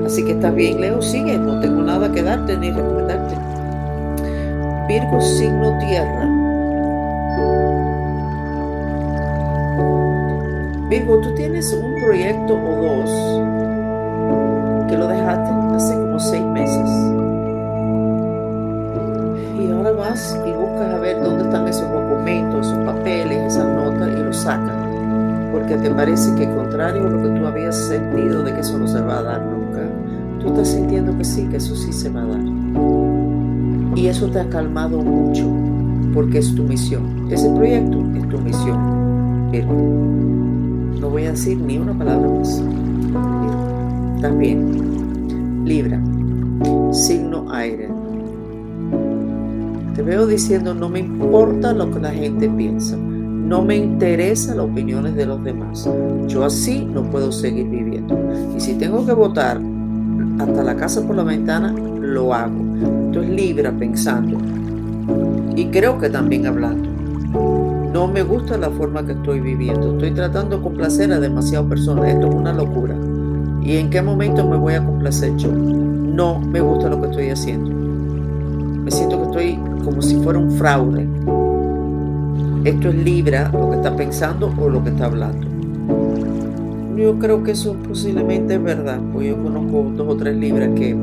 Así 0.07 0.25
que 0.25 0.31
estás 0.31 0.53
bien, 0.55 0.81
Leo, 0.81 1.01
sigue, 1.01 1.37
no 1.37 1.59
tengo 1.59 1.83
nada 1.83 2.11
que 2.11 2.23
darte 2.23 2.57
ni 2.57 2.71
recomendarte. 2.71 3.35
Virgo 4.87 5.21
signo 5.21 5.77
tierra. 5.79 6.25
Virgo, 10.89 11.19
tú 11.21 11.33
tienes 11.35 11.71
un 11.73 11.95
proyecto 12.03 12.55
o 12.55 12.75
dos 12.81 13.09
que 14.89 14.97
lo 14.97 15.07
dejaste 15.07 15.49
hace 15.75 15.93
como 15.93 16.19
seis 16.19 16.43
meses. 16.43 16.89
Y 19.59 19.71
ahora 19.71 19.91
vas 19.91 20.37
y 20.45 20.51
buscas 20.51 20.93
a 20.93 20.97
ver 20.99 21.21
dónde 21.21 21.43
están 21.45 21.67
esos 21.67 21.89
documentos, 21.89 22.67
esos 22.67 22.83
papeles, 22.83 23.53
esas 23.53 23.67
notas 23.67 24.09
y 24.09 24.23
los 24.23 24.37
sacas 24.37 24.92
porque 25.53 25.77
te 25.77 25.91
parece 25.91 26.33
que 26.33 26.49
contrario 26.49 27.05
a 27.05 27.09
lo 27.11 27.21
que 27.21 27.39
tú 27.39 27.45
habías 27.45 27.75
sentido 27.75 28.41
de 28.41 28.55
que 28.55 28.61
eso 28.61 28.75
no 28.79 28.87
se 28.87 28.99
va 28.99 29.19
a 29.19 29.23
dar 29.23 29.45
nunca, 29.45 29.87
tú 30.41 30.47
estás 30.47 30.69
sintiendo 30.69 31.15
que 31.15 31.23
sí, 31.23 31.43
que 31.43 31.57
eso 31.57 31.75
sí 31.75 31.93
se 31.93 32.09
va 32.09 32.23
a 32.23 32.25
dar. 32.25 32.41
Y 33.95 34.07
eso 34.07 34.27
te 34.31 34.39
ha 34.39 34.49
calmado 34.49 34.99
mucho, 35.03 35.47
porque 36.11 36.39
es 36.39 36.55
tu 36.55 36.63
misión. 36.63 37.27
Ese 37.29 37.47
proyecto 37.51 37.99
es 38.15 38.29
tu 38.29 38.39
misión. 38.39 39.49
Pero 39.51 39.67
no 40.99 41.09
voy 41.11 41.25
a 41.25 41.31
decir 41.31 41.59
ni 41.59 41.77
una 41.77 41.95
palabra 41.95 42.27
más. 42.27 42.63
También, 44.21 45.65
Libra, 45.65 46.01
signo 46.91 47.45
aire. 47.51 47.89
Te 49.93 50.01
veo 50.01 50.25
diciendo, 50.25 50.73
no 50.73 50.89
me 50.89 50.97
importa 50.97 51.73
lo 51.73 51.91
que 51.91 51.99
la 51.99 52.09
gente 52.09 52.49
piensa 52.49 52.97
no 53.43 53.61
me 53.61 53.75
interesa 53.75 54.55
las 54.55 54.65
opiniones 54.65 55.15
de 55.15 55.25
los 55.25 55.43
demás. 55.43 55.89
Yo 56.27 56.45
así 56.45 56.85
no 56.85 57.03
puedo 57.03 57.31
seguir 57.31 57.67
viviendo. 57.67 58.17
Y 58.55 58.59
si 58.59 58.75
tengo 58.75 59.05
que 59.05 59.13
votar 59.13 59.59
hasta 60.39 60.63
la 60.63 60.75
casa 60.75 61.05
por 61.05 61.15
la 61.15 61.23
ventana, 61.23 61.73
lo 61.73 62.33
hago. 62.33 62.55
Estoy 63.07 63.27
libre 63.27 63.71
pensando. 63.73 64.37
Y 65.55 65.65
creo 65.65 65.99
que 65.99 66.09
también 66.09 66.47
hablando. 66.47 66.89
No 67.91 68.07
me 68.07 68.23
gusta 68.23 68.57
la 68.57 68.69
forma 68.71 69.05
que 69.05 69.11
estoy 69.11 69.39
viviendo. 69.39 69.93
Estoy 69.93 70.11
tratando 70.11 70.57
de 70.57 70.63
complacer 70.63 71.11
a 71.11 71.19
demasiadas 71.19 71.67
personas. 71.67 72.09
Esto 72.09 72.27
es 72.27 72.35
una 72.35 72.53
locura. 72.53 72.95
¿Y 73.61 73.77
en 73.77 73.89
qué 73.89 74.01
momento 74.01 74.47
me 74.47 74.57
voy 74.57 74.73
a 74.73 74.83
complacer 74.83 75.35
yo? 75.35 75.51
No 75.51 76.39
me 76.39 76.61
gusta 76.61 76.89
lo 76.89 76.99
que 77.01 77.07
estoy 77.07 77.29
haciendo. 77.29 77.69
Me 77.69 78.89
siento 78.89 79.17
que 79.17 79.25
estoy 79.25 79.59
como 79.83 80.01
si 80.01 80.15
fuera 80.15 80.39
un 80.39 80.51
fraude 80.51 81.07
esto 82.63 82.89
es 82.89 82.95
Libra, 82.95 83.49
lo 83.51 83.69
que 83.71 83.75
está 83.77 83.95
pensando 83.95 84.53
o 84.57 84.69
lo 84.69 84.83
que 84.83 84.89
está 84.89 85.05
hablando. 85.05 85.47
Yo 86.95 87.17
creo 87.19 87.43
que 87.43 87.51
eso 87.51 87.75
posiblemente 87.87 88.55
es 88.55 88.63
verdad, 88.63 88.99
porque 89.11 89.29
yo 89.29 89.43
conozco 89.43 89.91
dos 89.95 90.07
o 90.07 90.15
tres 90.15 90.35
Libras 90.37 90.69
que 90.75 90.95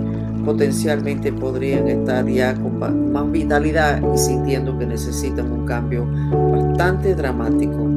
potencialmente 0.45 1.33
podrían 1.33 1.89
estar 1.89 2.27
ya 2.27 2.55
con 2.55 2.79
más 3.13 3.31
vitalidad 3.31 4.01
y 4.15 4.19
sintiendo 4.19 4.79
que 4.79 4.87
necesitan 4.87 5.51
un 5.53 5.67
cambio 5.67 6.07
bastante 6.53 7.15
dramático. 7.15 7.89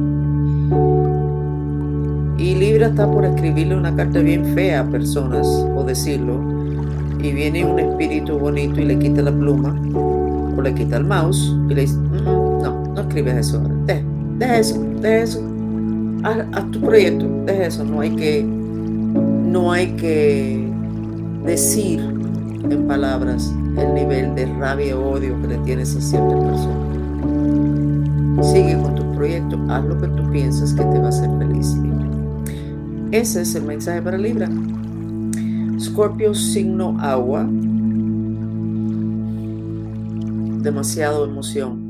Y 2.36 2.54
Libra 2.56 2.88
está 2.88 3.10
por 3.10 3.24
escribirle 3.24 3.76
una 3.76 3.94
carta 3.94 4.18
bien 4.18 4.44
fea 4.54 4.80
a 4.80 4.84
personas, 4.84 5.46
o 5.74 5.82
decirlo, 5.84 6.40
y 7.18 7.32
viene 7.32 7.64
un 7.64 7.78
espíritu 7.78 8.38
bonito 8.38 8.80
y 8.80 8.84
le 8.84 8.98
quita 8.98 9.22
la 9.22 9.32
pluma, 9.32 9.74
o 10.56 10.60
le 10.60 10.74
quita 10.74 10.98
el 10.98 11.04
mouse, 11.04 11.56
y 11.70 11.74
le 11.74 11.80
dice, 11.82 11.96
mm, 11.96 12.43
escribes 13.04 13.48
eso 13.48 13.58
ahora, 13.58 13.74
deja, 14.38 14.58
eso, 14.58 14.84
deja 15.00 15.22
eso, 15.22 15.42
haz, 16.22 16.70
tu 16.70 16.80
proyecto, 16.80 17.26
deja 17.46 17.66
eso, 17.66 17.84
no 17.84 18.00
hay 18.00 18.10
que, 18.10 18.42
no 18.42 19.72
hay 19.72 19.92
que 19.92 20.68
decir 21.44 22.00
en 22.70 22.86
palabras 22.86 23.54
el 23.76 23.94
nivel 23.94 24.34
de 24.34 24.46
rabia 24.46 24.96
o 24.96 25.12
odio 25.12 25.40
que 25.40 25.48
le 25.48 25.58
tienes 25.58 25.94
a 25.96 26.00
cierta 26.00 26.38
persona. 26.38 26.84
Sigue 28.42 28.76
con 28.80 28.94
tu 28.94 29.12
proyecto, 29.12 29.58
haz 29.68 29.84
lo 29.84 29.98
que 30.00 30.08
tú 30.08 30.30
piensas 30.30 30.72
que 30.72 30.82
te 30.82 30.98
va 30.98 31.06
a 31.06 31.08
hacer 31.08 31.30
feliz. 31.38 31.76
Ese 33.10 33.42
es 33.42 33.54
el 33.54 33.64
mensaje 33.64 34.02
para 34.02 34.18
Libra. 34.18 34.48
Scorpio, 35.78 36.34
signo 36.34 36.96
agua. 37.00 37.46
Demasiado 40.62 41.24
emoción. 41.24 41.83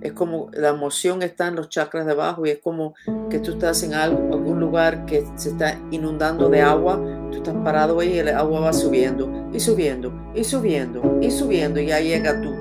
Es 0.00 0.12
como 0.14 0.48
la 0.52 0.70
emoción 0.70 1.22
está 1.22 1.48
en 1.48 1.56
los 1.56 1.68
chakras 1.68 2.06
de 2.06 2.12
abajo 2.12 2.46
y 2.46 2.50
es 2.50 2.58
como 2.58 2.94
que 3.28 3.38
tú 3.38 3.52
estás 3.52 3.82
en 3.82 3.92
algún 3.92 4.58
lugar 4.58 5.04
que 5.04 5.26
se 5.36 5.50
está 5.50 5.78
inundando 5.90 6.48
de 6.48 6.62
agua. 6.62 6.98
Tú 7.30 7.38
estás 7.38 7.54
parado 7.62 8.00
ahí 8.00 8.14
y 8.14 8.18
el 8.18 8.28
agua 8.28 8.60
va 8.60 8.72
subiendo 8.72 9.50
y 9.52 9.60
subiendo 9.60 10.12
y 10.34 10.42
subiendo 10.44 11.18
y 11.20 11.30
subiendo 11.30 11.80
y 11.80 11.86
ya 11.86 12.00
llega 12.00 12.30
a 12.30 12.40
tu, 12.40 12.54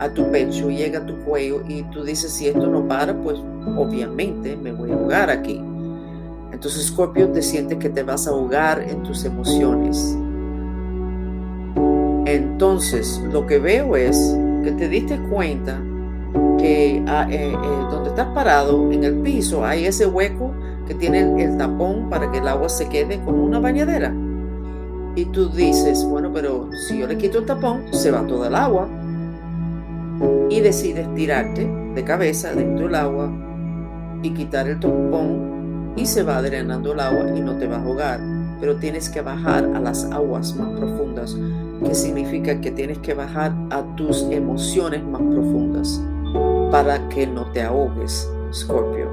a 0.00 0.12
tu 0.12 0.30
pecho, 0.32 0.68
llega 0.68 0.98
a 0.98 1.06
tu 1.06 1.16
cuello 1.24 1.62
y 1.68 1.84
tú 1.84 2.02
dices, 2.02 2.32
si 2.32 2.48
esto 2.48 2.66
no 2.66 2.88
para, 2.88 3.14
pues 3.22 3.38
obviamente 3.76 4.56
me 4.56 4.72
voy 4.72 4.90
a 4.90 4.94
ahogar 4.94 5.30
aquí. 5.30 5.62
Entonces 6.52 6.86
Scorpio 6.86 7.30
te 7.30 7.42
sientes 7.42 7.78
que 7.78 7.88
te 7.88 8.02
vas 8.02 8.26
a 8.26 8.30
ahogar 8.30 8.82
en 8.82 9.04
tus 9.04 9.24
emociones. 9.24 10.16
Entonces 12.26 13.22
lo 13.32 13.46
que 13.46 13.60
veo 13.60 13.96
es 13.96 14.36
que 14.64 14.72
te 14.72 14.88
diste 14.88 15.18
cuenta 15.30 15.80
que 16.60 17.02
ah, 17.06 17.26
eh, 17.30 17.52
eh, 17.52 17.86
donde 17.90 18.10
estás 18.10 18.28
parado 18.28 18.90
en 18.92 19.04
el 19.04 19.14
piso 19.18 19.64
hay 19.64 19.86
ese 19.86 20.06
hueco 20.06 20.52
que 20.86 20.94
tiene 20.94 21.42
el 21.42 21.56
tapón 21.56 22.08
para 22.10 22.30
que 22.30 22.38
el 22.38 22.48
agua 22.48 22.68
se 22.68 22.88
quede 22.88 23.20
como 23.24 23.44
una 23.44 23.60
bañadera. 23.60 24.12
Y 25.14 25.24
tú 25.26 25.48
dices, 25.48 26.04
bueno, 26.04 26.32
pero 26.32 26.68
si 26.88 26.98
yo 26.98 27.06
le 27.06 27.16
quito 27.16 27.38
el 27.38 27.46
tapón, 27.46 27.84
se 27.92 28.10
va 28.10 28.26
todo 28.26 28.46
el 28.46 28.54
agua. 28.54 28.88
Y 30.48 30.60
decides 30.60 31.12
tirarte 31.14 31.70
de 31.94 32.04
cabeza 32.04 32.52
dentro 32.52 32.86
del 32.86 32.94
agua 32.94 33.30
y 34.22 34.30
quitar 34.30 34.68
el 34.68 34.80
tapón 34.80 35.94
y 35.96 36.06
se 36.06 36.22
va 36.22 36.42
drenando 36.42 36.92
el 36.92 37.00
agua 37.00 37.36
y 37.36 37.40
no 37.40 37.56
te 37.56 37.66
va 37.66 37.76
a 37.76 37.82
ahogar. 37.82 38.20
Pero 38.60 38.76
tienes 38.76 39.08
que 39.08 39.20
bajar 39.20 39.64
a 39.74 39.80
las 39.80 40.04
aguas 40.06 40.54
más 40.56 40.68
profundas, 40.78 41.36
que 41.84 41.94
significa 41.94 42.60
que 42.60 42.70
tienes 42.70 42.98
que 42.98 43.14
bajar 43.14 43.54
a 43.70 43.82
tus 43.96 44.22
emociones 44.30 45.02
más 45.04 45.22
profundas 45.22 46.02
para 46.70 47.08
que 47.08 47.26
no 47.26 47.46
te 47.46 47.62
ahogues, 47.62 48.30
Scorpio. 48.52 49.08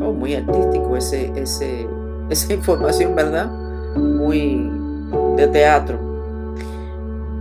Oh, 0.00 0.12
muy 0.12 0.34
artístico 0.34 0.96
ese, 0.96 1.32
ese, 1.36 1.86
esa 2.30 2.52
información, 2.54 3.14
¿verdad? 3.14 3.50
Muy 3.96 4.70
de 5.36 5.46
teatro. 5.48 5.98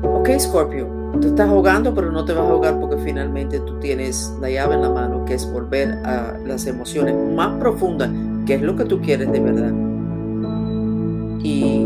Ok, 0.03 0.29
Scorpio, 0.39 0.87
te 1.19 1.27
estás 1.27 1.49
ahogando, 1.49 1.93
pero 1.93 2.11
no 2.11 2.25
te 2.25 2.33
vas 2.33 2.45
a 2.45 2.49
ahogar 2.49 2.79
porque 2.79 2.97
finalmente 2.97 3.59
tú 3.59 3.79
tienes 3.79 4.33
la 4.41 4.49
llave 4.49 4.75
en 4.75 4.81
la 4.81 4.89
mano, 4.89 5.25
que 5.25 5.35
es 5.35 5.51
volver 5.51 5.91
a 6.05 6.37
las 6.45 6.65
emociones 6.65 7.15
más 7.35 7.59
profundas, 7.59 8.09
que 8.45 8.55
es 8.55 8.61
lo 8.61 8.75
que 8.75 8.85
tú 8.85 8.99
quieres 9.01 9.31
de 9.31 9.39
verdad. 9.39 9.71
Y 11.43 11.85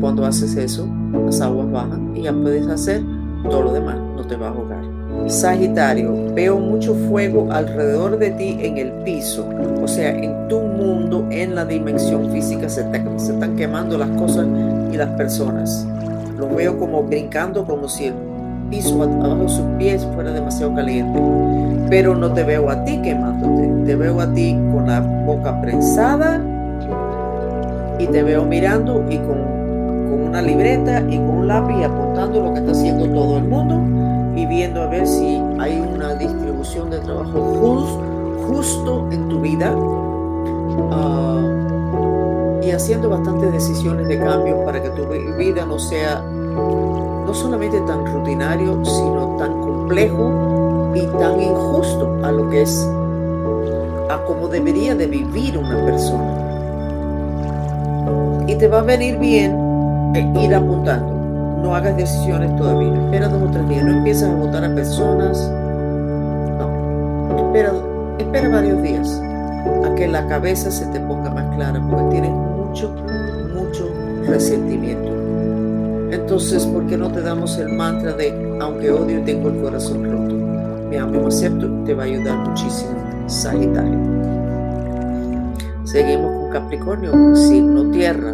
cuando 0.00 0.24
haces 0.24 0.56
eso, 0.56 0.88
las 1.24 1.40
aguas 1.40 1.70
bajan 1.70 2.16
y 2.16 2.22
ya 2.22 2.32
puedes 2.32 2.66
hacer 2.66 3.02
todo 3.50 3.62
lo 3.62 3.72
demás, 3.72 3.96
no 4.16 4.26
te 4.26 4.36
vas 4.36 4.50
a 4.50 4.54
ahogar. 4.54 4.97
Sagitario, 5.26 6.14
veo 6.34 6.58
mucho 6.58 6.94
fuego 6.94 7.48
alrededor 7.50 8.18
de 8.18 8.30
ti 8.30 8.58
en 8.62 8.78
el 8.78 8.92
piso, 9.04 9.46
o 9.82 9.86
sea, 9.86 10.10
en 10.10 10.48
tu 10.48 10.60
mundo, 10.60 11.26
en 11.30 11.54
la 11.54 11.66
dimensión 11.66 12.30
física, 12.30 12.68
se, 12.68 12.80
están 12.80 13.56
quemando 13.56 13.98
las 13.98 14.08
cosas 14.10 14.46
y 14.90 14.96
las 14.96 15.10
personas. 15.10 15.86
Lo 16.38 16.48
veo 16.54 16.78
como 16.78 17.02
brincando, 17.02 17.66
como 17.66 17.88
si 17.88 18.06
el 18.06 18.14
piso 18.70 19.02
abajo 19.02 19.42
de 19.42 19.48
sus 19.48 19.66
pies 19.78 20.06
fuera 20.14 20.32
demasiado 20.32 20.74
caliente. 20.74 21.20
Pero 21.90 22.14
no 22.14 22.32
te 22.32 22.44
veo 22.44 22.70
a 22.70 22.84
ti 22.84 23.00
quemándote, 23.02 23.70
te 23.86 23.96
veo 23.96 24.20
a 24.20 24.32
ti 24.32 24.56
con 24.72 24.86
la 24.86 25.00
boca 25.00 25.60
prensada 25.60 26.40
y 27.98 28.06
te 28.06 28.22
veo 28.22 28.44
mirando 28.44 29.04
y 29.10 29.16
con, 29.18 29.58
una 30.28 30.42
libreta 30.42 31.02
y 31.08 31.16
con 31.16 31.30
un 31.30 31.48
lápiz 31.48 31.84
apuntando 31.84 32.42
lo 32.42 32.52
que 32.52 32.60
está 32.60 32.72
haciendo 32.72 33.06
todo 33.06 33.38
el 33.38 33.44
mundo 33.44 33.97
y 34.38 34.46
viendo 34.46 34.82
a 34.82 34.86
ver 34.86 35.04
si 35.04 35.42
hay 35.58 35.80
una 35.80 36.14
distribución 36.14 36.90
de 36.90 37.00
trabajo 37.00 37.40
justo 38.46 39.08
en 39.10 39.28
tu 39.28 39.40
vida. 39.40 39.74
Ah, 40.92 41.42
y 42.62 42.70
haciendo 42.70 43.10
bastantes 43.10 43.52
decisiones 43.52 44.06
de 44.06 44.18
cambio 44.18 44.64
para 44.64 44.80
que 44.80 44.90
tu 44.90 45.06
vida 45.36 45.64
no 45.64 45.78
sea 45.80 46.20
no 46.20 47.34
solamente 47.34 47.80
tan 47.80 48.06
rutinario, 48.06 48.84
sino 48.84 49.36
tan 49.38 49.60
complejo 49.60 50.92
y 50.94 51.04
tan 51.18 51.40
injusto 51.40 52.18
a 52.22 52.30
lo 52.30 52.48
que 52.48 52.62
es, 52.62 52.88
a 54.08 54.22
como 54.24 54.46
debería 54.48 54.94
de 54.94 55.06
vivir 55.06 55.58
una 55.58 55.84
persona. 55.84 56.44
Y 58.46 58.54
te 58.54 58.68
va 58.68 58.78
a 58.78 58.82
venir 58.82 59.18
bien 59.18 59.56
ir 60.14 60.54
apuntando. 60.54 61.17
No 61.62 61.74
hagas 61.74 61.96
decisiones 61.96 62.54
todavía. 62.56 62.94
Espera 63.04 63.28
dos 63.28 63.42
o 63.42 63.50
tres 63.50 63.68
días. 63.68 63.84
No 63.84 63.92
empiezas 63.92 64.30
a 64.30 64.34
votar 64.34 64.64
a 64.64 64.74
personas. 64.74 65.50
No. 66.58 67.36
Espera, 67.36 67.72
espera 68.18 68.48
varios 68.48 68.82
días 68.82 69.22
a 69.84 69.94
que 69.94 70.06
la 70.06 70.26
cabeza 70.26 70.70
se 70.70 70.86
te 70.86 71.00
ponga 71.00 71.30
más 71.30 71.54
clara 71.56 71.80
porque 71.88 72.10
tienes 72.10 72.30
mucho, 72.30 72.94
mucho 73.54 73.90
resentimiento. 74.26 75.08
Entonces, 76.10 76.64
¿por 76.66 76.86
qué 76.86 76.96
no 76.96 77.10
te 77.12 77.20
damos 77.20 77.58
el 77.58 77.68
mantra 77.68 78.12
de, 78.12 78.58
aunque 78.60 78.90
odio, 78.90 79.22
tengo 79.24 79.50
el 79.50 79.60
corazón 79.60 80.04
roto? 80.04 80.34
Me 80.88 80.98
amo 80.98 81.26
acepto, 81.26 81.68
te 81.84 81.92
va 81.92 82.04
a 82.04 82.06
ayudar 82.06 82.36
muchísimo. 82.48 82.92
Sagitario. 83.26 83.98
Seguimos 85.84 86.32
con 86.32 86.50
Capricornio, 86.50 87.36
signo 87.36 87.90
tierra. 87.90 88.32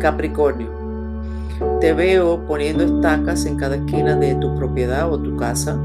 Capricornio. 0.00 0.85
Te 1.80 1.92
veo 1.92 2.44
poniendo 2.46 2.84
estacas 2.84 3.46
en 3.46 3.56
cada 3.56 3.76
esquina 3.76 4.16
de 4.16 4.34
tu 4.36 4.54
propiedad 4.56 5.10
o 5.12 5.18
tu 5.18 5.36
casa. 5.36 5.78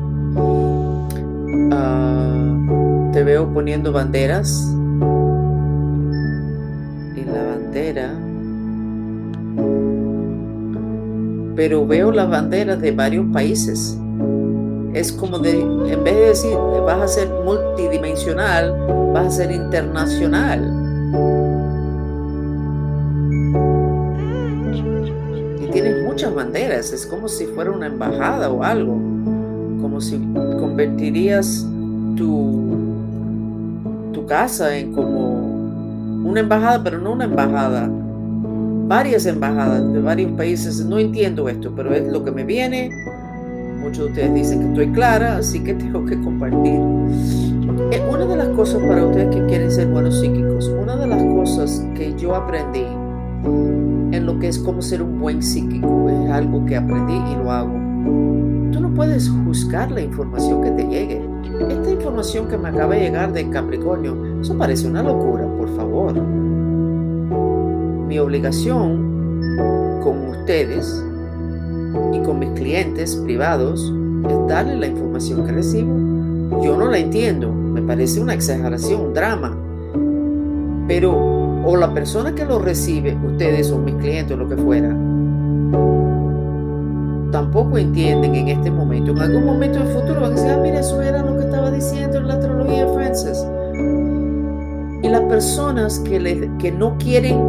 Ah, 1.71 3.09
te 3.13 3.23
veo 3.23 3.53
poniendo 3.53 3.91
banderas. 3.91 4.67
Y 7.15 7.23
la 7.25 7.43
bandera 7.43 8.13
pero 11.55 11.85
veo 11.85 12.11
las 12.11 12.27
banderas 12.27 12.81
de 12.81 12.91
varios 12.91 13.25
países. 13.31 13.95
Es 14.93 15.11
como 15.11 15.37
de, 15.37 15.61
en 15.61 16.03
vez 16.03 16.15
de 16.15 16.27
decir 16.29 16.57
vas 16.85 17.01
a 17.01 17.07
ser 17.07 17.29
multidimensional, 17.45 18.73
vas 19.13 19.27
a 19.27 19.31
ser 19.31 19.51
internacional. 19.51 20.59
Es 26.89 27.05
como 27.05 27.27
si 27.27 27.45
fuera 27.45 27.69
una 27.71 27.85
embajada 27.85 28.49
o 28.49 28.63
algo, 28.63 28.93
como 29.79 30.01
si 30.01 30.17
convertirías 30.59 31.65
tu, 32.17 32.75
tu 34.11 34.25
casa 34.25 34.75
en 34.75 34.91
como 34.91 35.51
una 36.27 36.39
embajada, 36.39 36.83
pero 36.83 36.99
no 36.99 37.13
una 37.13 37.25
embajada 37.25 37.87
varias 38.87 39.25
embajadas 39.25 39.93
de 39.93 40.01
varios 40.01 40.31
países. 40.31 40.83
No 40.83 40.97
entiendo 40.97 41.47
esto, 41.47 41.71
pero 41.75 41.93
es 41.93 42.11
lo 42.11 42.25
que 42.25 42.31
me 42.31 42.43
viene. 42.43 42.89
Muchos 43.79 44.05
de 44.05 44.09
ustedes 44.09 44.33
dicen 44.33 44.59
que 44.59 44.67
estoy 44.69 44.87
clara, 44.91 45.37
así 45.37 45.63
que 45.63 45.73
tengo 45.75 46.03
que 46.05 46.19
compartir. 46.19 46.79
Una 48.09 48.25
de 48.25 48.35
las 48.35 48.49
cosas 48.49 48.81
para 48.81 49.05
ustedes 49.05 49.33
que 49.33 49.45
quieren 49.45 49.71
ser 49.71 49.87
buenos 49.87 50.19
psíquicos, 50.19 50.67
una 50.67 50.95
de 50.97 51.07
las 51.07 51.23
cosas 51.23 51.85
que 51.95 52.13
yo 52.17 52.35
aprendí 52.35 52.85
en 53.43 54.25
lo 54.25 54.39
que 54.39 54.47
es 54.47 54.59
como 54.59 54.81
ser 54.81 55.01
un 55.01 55.19
buen 55.19 55.41
psíquico, 55.41 56.09
es 56.09 56.31
algo 56.31 56.65
que 56.65 56.75
aprendí 56.75 57.15
y 57.15 57.35
lo 57.35 57.51
hago. 57.51 57.73
Tú 58.71 58.79
no 58.79 58.93
puedes 58.93 59.29
juzgar 59.29 59.91
la 59.91 60.01
información 60.01 60.63
que 60.63 60.71
te 60.71 60.83
llegue. 60.87 61.21
Esta 61.69 61.91
información 61.91 62.47
que 62.47 62.57
me 62.57 62.69
acaba 62.69 62.95
de 62.95 63.01
llegar 63.01 63.33
de 63.33 63.49
Capricornio, 63.49 64.41
eso 64.41 64.57
parece 64.57 64.87
una 64.87 65.03
locura, 65.03 65.45
por 65.57 65.75
favor 65.75 66.15
mi 68.11 68.19
obligación 68.19 69.39
con 70.03 70.27
ustedes 70.31 71.01
y 72.11 72.19
con 72.23 72.39
mis 72.39 72.49
clientes 72.59 73.15
privados 73.15 73.81
es 74.29 74.47
darle 74.49 74.75
la 74.75 74.87
información 74.87 75.45
que 75.45 75.53
recibo. 75.53 75.95
Yo 76.61 76.75
no 76.75 76.89
la 76.89 76.97
entiendo, 76.97 77.53
me 77.53 77.81
parece 77.81 78.19
una 78.19 78.33
exageración, 78.33 78.99
un 78.99 79.13
drama. 79.13 79.57
Pero, 80.89 81.40
o 81.63 81.75
la 81.77 81.93
persona 81.93 82.33
que 82.33 82.45
lo 82.45 82.59
recibe, 82.59 83.15
ustedes 83.15 83.71
o 83.71 83.77
mis 83.77 83.95
clientes 83.95 84.35
o 84.35 84.39
lo 84.39 84.47
que 84.47 84.57
fuera, 84.57 84.89
tampoco 87.31 87.77
entienden 87.77 88.35
en 88.35 88.47
este 88.49 88.71
momento. 88.71 89.11
En 89.11 89.19
algún 89.19 89.45
momento 89.45 89.79
del 89.79 89.87
futuro 89.87 90.21
van 90.21 90.31
a 90.31 90.35
decir, 90.35 90.51
ah, 90.51 90.59
mira, 90.61 90.79
eso 90.79 91.01
era 91.01 91.23
lo 91.23 91.37
que 91.37 91.45
estaba 91.45 91.71
diciendo 91.71 92.17
en 92.17 92.27
la 92.27 92.33
astrología 92.35 92.85
de 92.85 92.93
Francis. 92.93 93.45
Y 95.03 95.09
las 95.09 95.21
personas 95.21 95.99
que, 95.99 96.49
que 96.59 96.71
no 96.71 96.97
quieren 96.97 97.39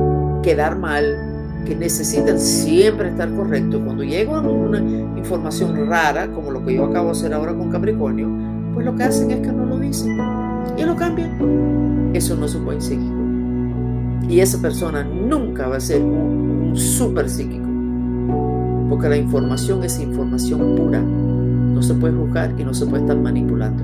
quedar 0.43 0.79
mal, 0.79 1.05
que 1.67 1.77
necesitan 1.77 2.39
siempre 2.39 3.09
estar 3.09 3.31
correcto, 3.35 3.81
cuando 3.85 4.03
llega 4.03 4.41
una 4.41 4.79
información 5.17 5.87
rara, 5.89 6.29
como 6.29 6.51
lo 6.51 6.65
que 6.65 6.75
yo 6.75 6.85
acabo 6.85 7.07
de 7.07 7.13
hacer 7.13 7.35
ahora 7.35 7.55
con 7.55 7.71
Capricornio, 7.71 8.29
pues 8.75 8.87
lo 8.87 8.97
que 8.97 9.05
hacen 9.05 9.31
es 9.31 9.41
que 9.41 9.53
no 9.53 9.67
lo 9.67 9.79
dicen 9.79 10.19
y 10.77 10.83
lo 10.83 10.97
cambian. 10.97 12.11
Eso 12.15 12.37
no 12.37 12.47
un 12.47 12.65
buen 12.65 12.81
psíquico. 12.81 13.22
Y 14.29 14.41
esa 14.41 14.61
persona 14.61 15.05
nunca 15.05 15.69
va 15.69 15.77
a 15.77 15.81
ser 15.81 16.03
un, 16.03 16.69
un 16.71 16.77
super 16.77 17.29
psíquico. 17.29 17.67
Porque 18.89 19.09
la 19.09 19.17
información 19.17 19.83
es 19.85 19.99
información 20.01 20.77
pura. 20.77 21.01
No 21.01 21.83
se 21.83 21.95
puede 21.95 22.15
juzgar 22.15 22.55
y 22.59 22.65
no 22.65 22.75
se 22.75 22.87
puede 22.87 23.03
estar 23.03 23.17
manipulando. 23.17 23.83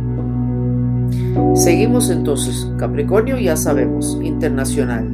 Seguimos 1.54 2.10
entonces. 2.10 2.70
Capricornio 2.78 3.38
ya 3.38 3.56
sabemos, 3.56 4.18
internacional. 4.22 5.08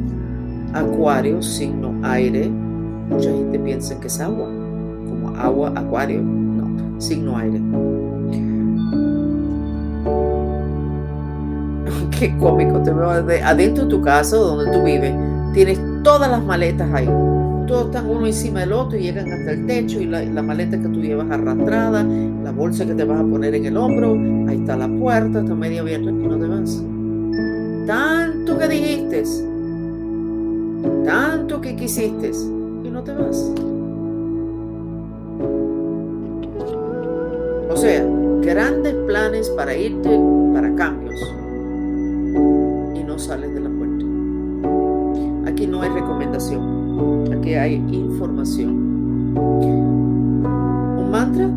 Acuario, 0.73 1.43
signo 1.43 1.95
aire. 2.03 2.51
Mucha 3.09 3.31
gente 3.31 3.59
piensa 3.59 3.99
que 4.01 4.09
es 4.09 4.21
agua, 4.21 4.47
como 4.47 5.29
agua, 5.37 5.73
acuario. 5.77 6.23
No, 6.23 7.01
signo 7.01 7.37
aire. 7.37 7.61
Qué 12.19 12.37
cómico, 12.39 12.81
te 12.81 12.93
veo 12.93 13.11
adentro 13.11 13.85
de 13.85 13.91
tu 13.91 14.01
casa 14.01 14.37
donde 14.37 14.71
tú 14.71 14.85
vives. 14.85 15.15
Tienes 15.53 15.81
todas 16.03 16.31
las 16.31 16.45
maletas 16.45 16.93
ahí. 16.93 17.07
Todos 17.67 17.87
están 17.87 18.09
uno 18.09 18.27
encima 18.27 18.61
del 18.61 18.73
otro 18.73 18.99
y 18.99 19.03
llegan 19.03 19.33
hasta 19.33 19.53
el 19.53 19.67
techo 19.67 20.01
y 20.01 20.07
la, 20.07 20.23
la 20.23 20.43
maleta 20.43 20.79
que 20.79 20.89
tú 20.89 21.01
llevas 21.01 21.31
arrastrada, 21.31 22.05
la 22.05 22.53
bolsa 22.53 22.85
que 22.87 22.95
te 22.95 23.05
vas 23.05 23.21
a 23.21 23.25
poner 23.25 23.55
en 23.55 23.65
el 23.65 23.77
hombro, 23.77 24.13
ahí 24.49 24.59
está 24.59 24.77
la 24.77 24.87
puerta, 24.87 25.41
está 25.41 25.55
medio 25.55 25.81
abierta 25.81 26.11
y 26.11 26.13
no 26.13 26.39
te 26.39 26.47
vas. 26.47 26.83
Tanto 27.87 28.59
que 28.59 28.69
dijiste, 28.69 29.25
tanto 31.07 31.61
que 31.61 31.75
quisiste 31.75 32.31
y 32.85 32.91
no 32.91 33.03
te 33.03 33.13
vas. 33.13 33.53
O 37.71 37.77
sea, 37.77 38.07
grandes 38.43 38.95
planes 39.07 39.49
para 39.51 39.75
irte 39.75 40.21
para 40.53 40.75
cambios 40.75 41.44
no 43.15 43.21
sales 43.21 43.55
de 43.55 43.61
la 43.61 43.71
puerta. 43.71 44.05
Aquí 45.49 45.69
no 45.69 45.83
hay 45.83 45.91
recomendación, 45.91 47.33
aquí 47.33 47.55
hay 47.55 47.75
información. 47.93 48.71
Un 49.37 51.11
mantra, 51.13 51.49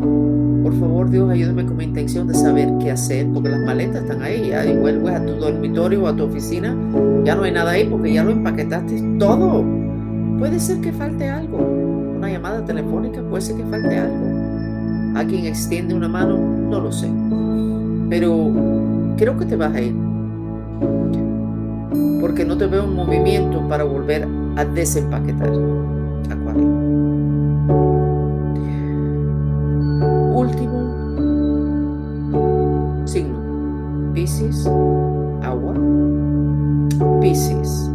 por 0.62 0.72
favor 0.78 1.10
Dios 1.10 1.28
ayúdame 1.28 1.66
con 1.66 1.76
mi 1.76 1.82
intención 1.82 2.28
de 2.28 2.34
saber 2.34 2.68
qué 2.78 2.92
hacer, 2.92 3.26
porque 3.34 3.48
las 3.48 3.60
maletas 3.62 4.02
están 4.02 4.22
ahí, 4.22 4.50
ya 4.50 4.64
y 4.64 4.76
vuelves 4.76 5.16
a 5.16 5.26
tu 5.26 5.32
dormitorio 5.32 6.04
o 6.04 6.06
a 6.06 6.14
tu 6.14 6.26
oficina 6.26 6.76
ya 7.24 7.34
no 7.34 7.42
hay 7.42 7.50
nada 7.50 7.72
ahí 7.72 7.88
porque 7.88 8.12
ya 8.12 8.22
lo 8.22 8.30
empaquetaste 8.30 9.02
todo. 9.18 9.64
Puede 10.38 10.60
ser 10.60 10.80
que 10.80 10.92
falte 10.92 11.28
algo. 11.28 11.58
Una 11.58 12.30
llamada 12.30 12.64
telefónica 12.64 13.20
puede 13.28 13.42
ser 13.42 13.56
que 13.56 13.64
falte 13.64 13.98
algo. 13.98 15.18
A 15.18 15.24
quien 15.24 15.44
extiende 15.46 15.92
una 15.92 16.08
mano, 16.08 16.38
no 16.38 16.80
lo 16.80 16.92
sé. 16.92 17.10
Pero 18.08 18.52
creo 19.16 19.36
que 19.36 19.44
te 19.44 19.56
vas 19.56 19.74
a 19.74 19.80
ir. 19.80 20.07
Porque 22.20 22.44
no 22.44 22.56
te 22.56 22.66
veo 22.66 22.84
en 22.84 22.94
movimiento 22.94 23.66
para 23.68 23.84
volver 23.84 24.26
a 24.56 24.64
desempaquetar. 24.64 25.50
Acuario. 26.30 26.66
Último 30.34 30.78
signo. 33.06 33.38
Piscis, 34.14 34.66
agua. 35.42 35.74
Piscis. 37.20 37.90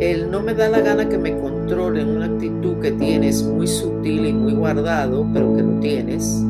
El 0.00 0.30
no 0.30 0.40
me 0.40 0.54
da 0.54 0.68
la 0.68 0.80
gana 0.80 1.08
que 1.08 1.18
me 1.18 1.38
controle 1.38 2.04
una 2.04 2.24
actitud 2.24 2.78
que 2.80 2.90
tienes 2.92 3.42
muy 3.42 3.66
sutil 3.66 4.26
y 4.26 4.32
muy 4.32 4.54
guardado, 4.54 5.26
pero 5.32 5.54
que 5.54 5.62
lo 5.62 5.78
tienes. 5.80 6.42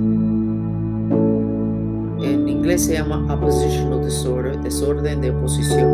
Se 2.79 2.95
llama 2.95 3.27
oppositional 3.35 4.05
disorder, 4.05 4.59
desorden 4.61 5.21
de 5.21 5.31
oposición. 5.31 5.89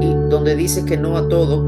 Y 0.00 0.14
donde 0.30 0.54
dices 0.56 0.84
que 0.84 0.96
no 0.96 1.16
a 1.16 1.28
todo 1.28 1.66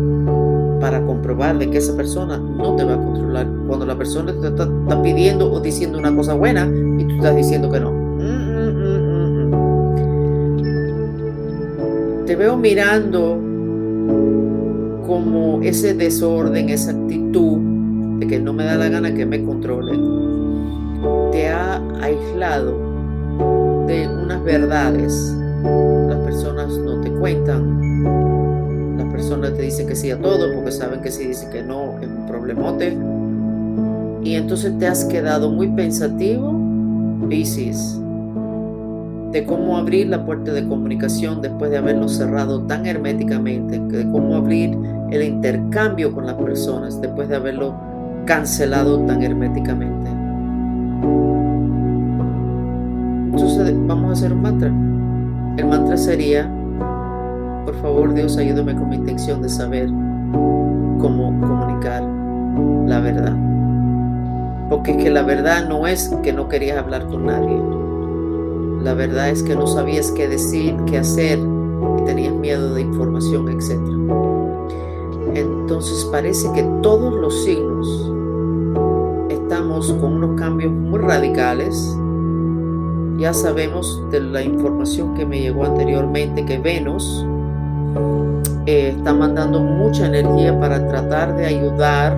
para 0.81 1.05
comprobarle 1.05 1.71
que 1.71 1.79
esa 1.79 1.97
persona 1.97 2.39
no 2.39 2.77
te 2.77 2.85
va 2.85 2.95
a 2.95 2.97
controlar. 2.97 3.49
Cuando 3.67 3.85
la 3.85 3.97
persona 3.97 4.33
te 4.33 4.47
está, 4.49 4.65
está 4.65 5.03
pidiendo 5.03 5.53
o 5.53 5.61
diciendo 5.61 5.99
una 5.99 6.15
cosa 6.15 6.35
buena 6.35 6.71
y 6.99 7.05
tú 7.05 7.17
estás 7.17 7.37
diciendo 7.37 7.71
que 7.71 7.81
no. 7.81 8.03
te 12.33 12.37
veo 12.37 12.57
mirando 12.57 13.39
como 15.07 15.61
ese 15.63 15.93
desorden, 15.93 16.71
esa 16.71 16.93
actitud 16.93 17.59
de 18.21 18.27
que 18.27 18.39
no 18.39 18.55
me 18.55 18.65
da 18.65 18.77
la 18.77 18.89
gana 18.89 19.13
que 19.13 19.27
me 19.27 19.43
controlen, 19.45 20.01
te 21.31 21.49
ha 21.49 21.82
aislado 22.03 22.77
de 23.87 24.09
unas 24.09 24.45
verdades. 24.45 25.35
Las 26.09 26.19
personas 26.19 26.77
no 26.79 27.01
te 27.01 27.11
cuentan, 27.13 28.99
las 28.99 29.07
personas 29.13 29.55
te 29.55 29.63
dicen 29.63 29.87
que 29.87 29.97
sí 29.97 30.11
a 30.11 30.21
todo 30.21 30.55
porque 30.55 30.73
saben 30.73 31.01
que 31.01 31.11
si 31.11 31.29
dicen 31.29 31.51
que 31.51 31.63
no 31.63 31.99
es 32.01 32.09
un 32.09 32.27
problemote. 32.27 32.99
Y 34.23 34.35
entonces 34.35 34.79
te 34.79 34.87
has 34.87 35.05
quedado 35.07 35.51
muy 35.51 35.69
pensativo, 35.69 36.61
Pisces 37.29 37.99
de 39.33 39.47
cómo 39.47 39.79
abrir 39.79 40.09
la 40.09 40.25
puerta 40.25 40.53
de 40.53 40.67
comunicación 40.69 41.41
después 41.41 41.71
de 41.71 41.79
haberlo 41.79 42.07
cerrado 42.07 42.63
tan 42.65 42.85
herméticamente, 42.85 43.79
de 43.79 44.11
cómo 44.11 44.37
abrir 44.37 44.77
el 45.11 45.23
intercambio 45.23 46.13
con 46.13 46.27
las 46.27 46.35
personas 46.35 47.01
después 47.01 47.29
de 47.29 47.37
haberlo 47.37 47.75
cancelado 48.27 49.01
tan 49.07 49.23
herméticamente. 49.23 50.02
Vamos 53.87 54.11
a 54.11 54.13
hacer 54.13 54.33
un 54.33 54.43
mantra. 54.43 54.69
El 55.57 55.67
mantra 55.67 55.97
sería, 55.97 56.51
por 57.65 57.75
favor 57.81 58.15
Dios 58.15 58.37
ayúdame 58.37 58.75
con 58.75 58.89
mi 58.89 58.97
intención 58.97 59.43
de 59.43 59.49
saber 59.49 59.89
cómo 60.99 61.39
comunicar 61.41 62.03
la 62.87 63.01
verdad. 63.01 63.37
Porque 64.69 64.93
es 64.93 65.05
que 65.05 65.11
la 65.11 65.23
verdad 65.23 65.69
no 65.69 65.87
es 65.87 66.09
que 66.23 66.33
no 66.33 66.49
querías 66.49 66.79
hablar 66.79 67.07
con 67.07 67.27
nadie 67.27 67.61
la 68.83 68.95
verdad 68.95 69.29
es 69.29 69.43
que 69.45 69.55
no 69.55 69.67
sabías 69.67 70.11
qué 70.11 70.29
decir, 70.29 70.77
qué 70.87 70.99
hacer 70.99 71.39
y 71.39 72.05
tenías 72.05 72.35
miedo 72.35 72.75
de 72.75 72.81
información, 72.81 73.49
etc. 73.49 73.79
Entonces 75.35 76.05
parece 76.11 76.51
que 76.53 76.65
todos 76.83 77.15
los 77.15 77.45
signos 77.45 78.13
estamos 79.29 79.93
con 79.95 80.15
unos 80.15 80.39
cambios 80.39 80.73
muy 80.73 80.99
radicales. 80.99 81.97
Ya 83.19 83.33
sabemos 83.33 84.01
de 84.11 84.21
la 84.21 84.43
información 84.43 85.15
que 85.15 85.25
me 85.25 85.41
llegó 85.41 85.65
anteriormente 85.65 86.45
que 86.45 86.59
Venus 86.59 87.25
eh, 88.67 88.95
está 88.97 89.13
mandando 89.13 89.61
mucha 89.61 90.07
energía 90.07 90.59
para 90.59 90.87
tratar 90.89 91.37
de 91.37 91.47
ayudar 91.47 92.17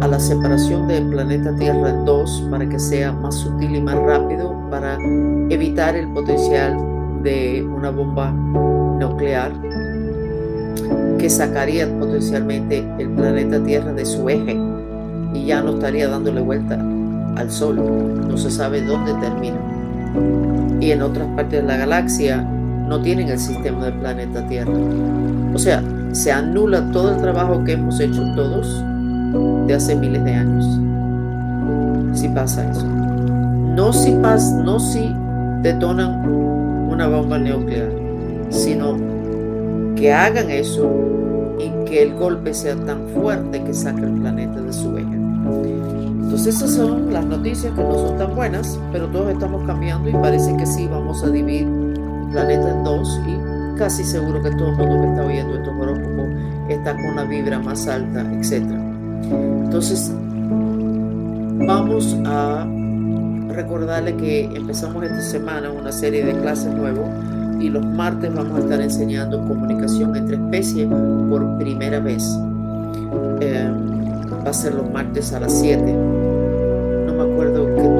a 0.00 0.08
la 0.08 0.18
separación 0.18 0.86
del 0.88 1.08
planeta 1.08 1.54
Tierra 1.56 1.90
en 1.90 2.04
dos 2.04 2.46
para 2.50 2.68
que 2.68 2.78
sea 2.78 3.12
más 3.12 3.34
sutil 3.34 3.76
y 3.76 3.80
más 3.80 3.96
rápido, 3.96 4.54
para 4.70 4.98
evitar 5.50 5.96
el 5.96 6.08
potencial 6.08 6.76
de 7.22 7.62
una 7.62 7.90
bomba 7.90 8.30
nuclear 8.30 9.52
que 11.18 11.30
sacaría 11.30 11.86
potencialmente 11.98 12.86
el 12.98 13.10
planeta 13.10 13.62
Tierra 13.62 13.92
de 13.92 14.04
su 14.06 14.28
eje 14.28 14.56
y 15.34 15.46
ya 15.46 15.62
no 15.62 15.74
estaría 15.74 16.08
dándole 16.08 16.40
vuelta 16.40 16.78
al 17.36 17.50
Sol. 17.50 17.76
No 18.28 18.36
se 18.36 18.50
sabe 18.50 18.82
dónde 18.82 19.12
termina. 19.14 19.75
Y 20.80 20.90
en 20.90 21.02
otras 21.02 21.26
partes 21.34 21.62
de 21.62 21.66
la 21.66 21.76
galaxia 21.76 22.42
no 22.42 23.00
tienen 23.00 23.28
el 23.28 23.38
sistema 23.38 23.84
del 23.86 23.94
planeta 23.94 24.46
Tierra. 24.46 24.72
O 25.54 25.58
sea, 25.58 25.82
se 26.12 26.32
anula 26.32 26.90
todo 26.92 27.14
el 27.14 27.20
trabajo 27.20 27.62
que 27.64 27.72
hemos 27.72 27.98
hecho 28.00 28.22
todos 28.34 28.82
de 29.66 29.74
hace 29.74 29.96
miles 29.96 30.24
de 30.24 30.34
años. 30.34 30.64
Si 32.18 32.28
pasa 32.28 32.70
eso. 32.70 32.86
No 32.86 33.92
si 33.92 34.12
pasa, 34.12 34.56
no 34.62 34.78
si 34.78 35.14
detonan 35.62 36.26
una 36.88 37.08
bomba 37.08 37.38
nuclear, 37.38 37.90
sino 38.48 38.96
que 39.96 40.12
hagan 40.12 40.50
eso 40.50 40.90
y 41.58 41.70
que 41.84 42.02
el 42.02 42.14
golpe 42.14 42.54
sea 42.54 42.76
tan 42.76 43.06
fuerte 43.08 43.62
que 43.62 43.74
saque 43.74 44.04
el 44.04 44.12
planeta 44.12 44.60
de 44.60 44.72
su 44.72 44.96
eje. 44.96 45.25
Entonces 46.26 46.56
esas 46.56 46.72
son 46.72 47.12
las 47.12 47.24
noticias 47.24 47.72
que 47.72 47.80
no 47.80 47.94
son 47.94 48.18
tan 48.18 48.34
buenas, 48.34 48.80
pero 48.90 49.06
todos 49.06 49.30
estamos 49.32 49.64
cambiando 49.64 50.10
y 50.10 50.12
parece 50.12 50.56
que 50.56 50.66
sí 50.66 50.88
vamos 50.88 51.22
a 51.22 51.30
dividir 51.30 51.68
el 51.68 52.28
planeta 52.32 52.68
en 52.68 52.82
dos 52.82 53.20
y 53.28 53.78
casi 53.78 54.02
seguro 54.02 54.42
que 54.42 54.50
todo 54.50 54.70
el 54.70 54.76
mundo 54.76 55.02
que 55.02 55.08
está 55.10 55.24
oyendo 55.24 55.54
estos 55.54 55.72
horóscopos 55.78 56.26
está 56.68 56.96
con 56.96 57.04
una 57.12 57.22
vibra 57.22 57.60
más 57.60 57.86
alta, 57.86 58.22
etc. 58.32 58.64
Entonces 59.64 60.12
vamos 61.64 62.16
a 62.24 62.66
recordarle 63.50 64.16
que 64.16 64.46
empezamos 64.46 65.04
esta 65.04 65.20
semana 65.20 65.70
una 65.70 65.92
serie 65.92 66.24
de 66.24 66.32
clases 66.40 66.74
nuevas 66.74 67.08
y 67.60 67.68
los 67.68 67.86
martes 67.86 68.34
vamos 68.34 68.58
a 68.58 68.62
estar 68.64 68.80
enseñando 68.80 69.46
comunicación 69.46 70.16
entre 70.16 70.34
especies 70.34 70.88
por 71.30 71.56
primera 71.58 72.00
vez. 72.00 72.36
Eh, 73.40 73.70
va 74.44 74.50
a 74.50 74.54
ser 74.54 74.74
los 74.74 74.90
martes 74.90 75.32
a 75.32 75.40
las 75.40 75.58
7. 75.60 76.15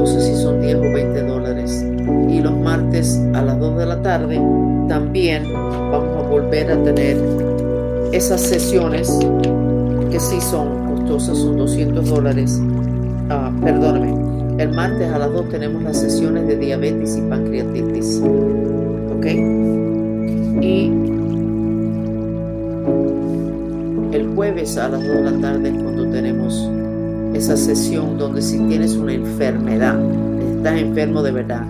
No 0.06 0.12
me 0.12 0.18
acuerdo 0.18 0.18
que 0.18 0.18
no 0.18 0.20
sé 0.20 0.20
si 0.20 0.42
son 0.42 0.60
10 0.60 0.76
o 0.76 0.92
20 0.92 1.22
dólares. 1.22 1.84
Y 2.28 2.40
los 2.40 2.56
martes 2.56 3.20
a 3.34 3.42
las 3.42 3.58
2 3.58 3.78
de 3.78 3.86
la 3.86 4.02
tarde 4.02 4.40
también 4.88 5.52
vamos 5.52 6.24
a 6.24 6.28
volver 6.28 6.70
a 6.70 6.82
tener 6.82 7.16
esas 8.12 8.40
sesiones 8.40 9.10
que 10.10 10.20
sí 10.20 10.40
son 10.40 10.94
costosas, 10.94 11.38
son 11.38 11.56
200 11.56 12.08
dólares. 12.08 12.60
Ah, 13.30 13.50
perdóname, 13.62 14.62
el 14.62 14.72
martes 14.72 15.12
a 15.12 15.18
las 15.18 15.32
2 15.32 15.48
tenemos 15.48 15.82
las 15.82 15.98
sesiones 15.98 16.46
de 16.46 16.56
diabetes 16.56 17.16
y 17.16 17.20
pancreatitis. 17.22 18.22
¿Ok? 19.16 19.26
Y 20.62 20.92
el 24.12 24.32
jueves 24.34 24.76
a 24.78 24.88
las 24.88 25.04
2 25.04 25.16
de 25.16 25.30
la 25.30 25.40
tarde 25.40 25.70
cuando 25.72 26.08
tenemos 26.10 26.70
esa 27.36 27.56
sesión 27.56 28.18
donde 28.18 28.42
si 28.42 28.58
tienes 28.60 28.96
una 28.96 29.12
enfermedad, 29.12 29.98
estás 30.56 30.78
enfermo 30.80 31.22
de 31.22 31.32
verdad, 31.32 31.62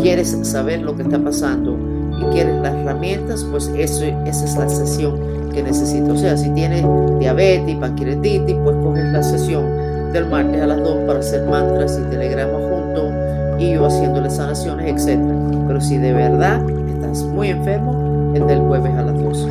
quieres 0.00 0.36
saber 0.42 0.82
lo 0.82 0.96
que 0.96 1.02
está 1.02 1.18
pasando 1.18 1.78
y 2.20 2.24
quieres 2.32 2.60
las 2.60 2.74
herramientas, 2.74 3.46
pues 3.50 3.70
eso, 3.76 4.04
esa 4.04 4.44
es 4.44 4.56
la 4.56 4.68
sesión 4.68 5.18
que 5.52 5.62
necesito. 5.62 6.12
O 6.12 6.16
sea, 6.16 6.36
si 6.36 6.50
tienes 6.50 6.84
diabetes, 7.18 7.76
pancreatitis, 7.76 8.56
pues 8.64 8.76
coges 8.82 9.04
la 9.12 9.22
sesión 9.22 9.64
del 10.12 10.26
martes 10.26 10.60
a 10.60 10.66
las 10.66 10.82
2 10.82 10.98
para 11.06 11.20
hacer 11.20 11.46
mantras 11.48 11.98
y 11.98 12.10
telegramas 12.10 12.60
juntos 12.62 13.12
y 13.58 13.74
yo 13.74 13.86
haciéndole 13.86 14.28
sanaciones, 14.28 15.06
etc. 15.06 15.20
Pero 15.66 15.80
si 15.80 15.98
de 15.98 16.12
verdad 16.12 16.60
estás 16.88 17.22
muy 17.22 17.48
enfermo, 17.48 18.32
el 18.34 18.46
del 18.46 18.60
jueves 18.60 18.92
a 18.94 19.02
las 19.02 19.22
2. 19.22 19.48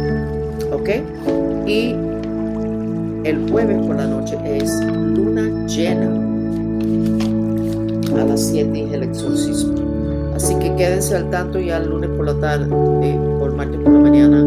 ¿Ok? 0.73 0.89
Y 1.65 1.95
el 3.23 3.49
jueves 3.49 3.77
por 3.85 3.95
la 3.95 4.07
noche 4.07 4.37
es 4.43 4.83
luna 4.85 5.65
llena. 5.67 6.09
A 8.19 8.25
las 8.25 8.41
7 8.47 8.83
es 8.83 8.93
el 8.93 9.03
exorcismo. 9.03 9.75
Así 10.35 10.55
que 10.55 10.75
quédense 10.75 11.15
al 11.15 11.29
tanto 11.29 11.59
ya 11.59 11.77
el 11.77 11.89
lunes 11.89 12.09
por 12.11 12.25
la 12.25 12.33
tarde, 12.35 12.65
eh, 13.03 13.19
por 13.39 13.55
martes 13.55 13.79
por 13.79 13.93
la 13.93 13.99
mañana, 13.99 14.43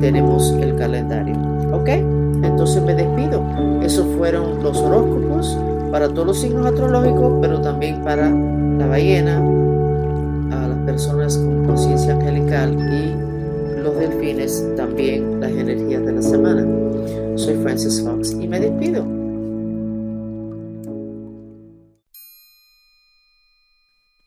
tenemos 0.00 0.50
el 0.52 0.76
calendario. 0.76 1.34
¿Ok? 1.72 1.88
Entonces 1.88 2.82
me 2.82 2.94
despido. 2.94 3.42
Esos 3.82 4.06
fueron 4.16 4.62
los 4.62 4.76
horóscopos 4.78 5.56
para 5.90 6.08
todos 6.08 6.26
los 6.26 6.40
signos 6.40 6.66
astrológicos, 6.66 7.38
pero 7.40 7.60
también 7.60 8.02
para 8.02 8.30
la 8.30 8.86
ballena, 8.86 9.38
a 10.50 10.68
las 10.68 10.78
personas 10.84 11.38
con 11.38 11.64
conciencia 11.64 12.14
angelical 12.14 12.74
y 12.74 13.80
los 13.80 13.96
delfines, 13.96 14.66
también 14.76 15.40
las 15.40 15.50
energías 15.50 16.04
de 16.04 16.12
la 16.12 16.22
semana. 16.22 16.66
Soy 17.38 17.54
Francis 17.62 18.02
Fox 18.02 18.32
y 18.32 18.48
me 18.48 18.58
despido. 18.58 19.04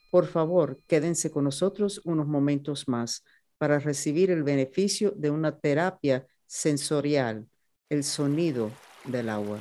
Por 0.10 0.28
favor, 0.28 0.80
quédense 0.88 1.30
con 1.30 1.44
nosotros 1.44 2.02
unos 2.06 2.26
momentos 2.26 2.88
más 2.88 3.26
para 3.58 3.80
recibir 3.80 4.32
el 4.32 4.44
beneficio 4.44 5.12
de 5.12 5.30
una 5.30 5.60
terapia 5.60 6.26
sensorial 6.48 7.48
el 7.90 8.06
sonido 8.06 8.72
del 9.06 9.28
agua. 9.28 9.60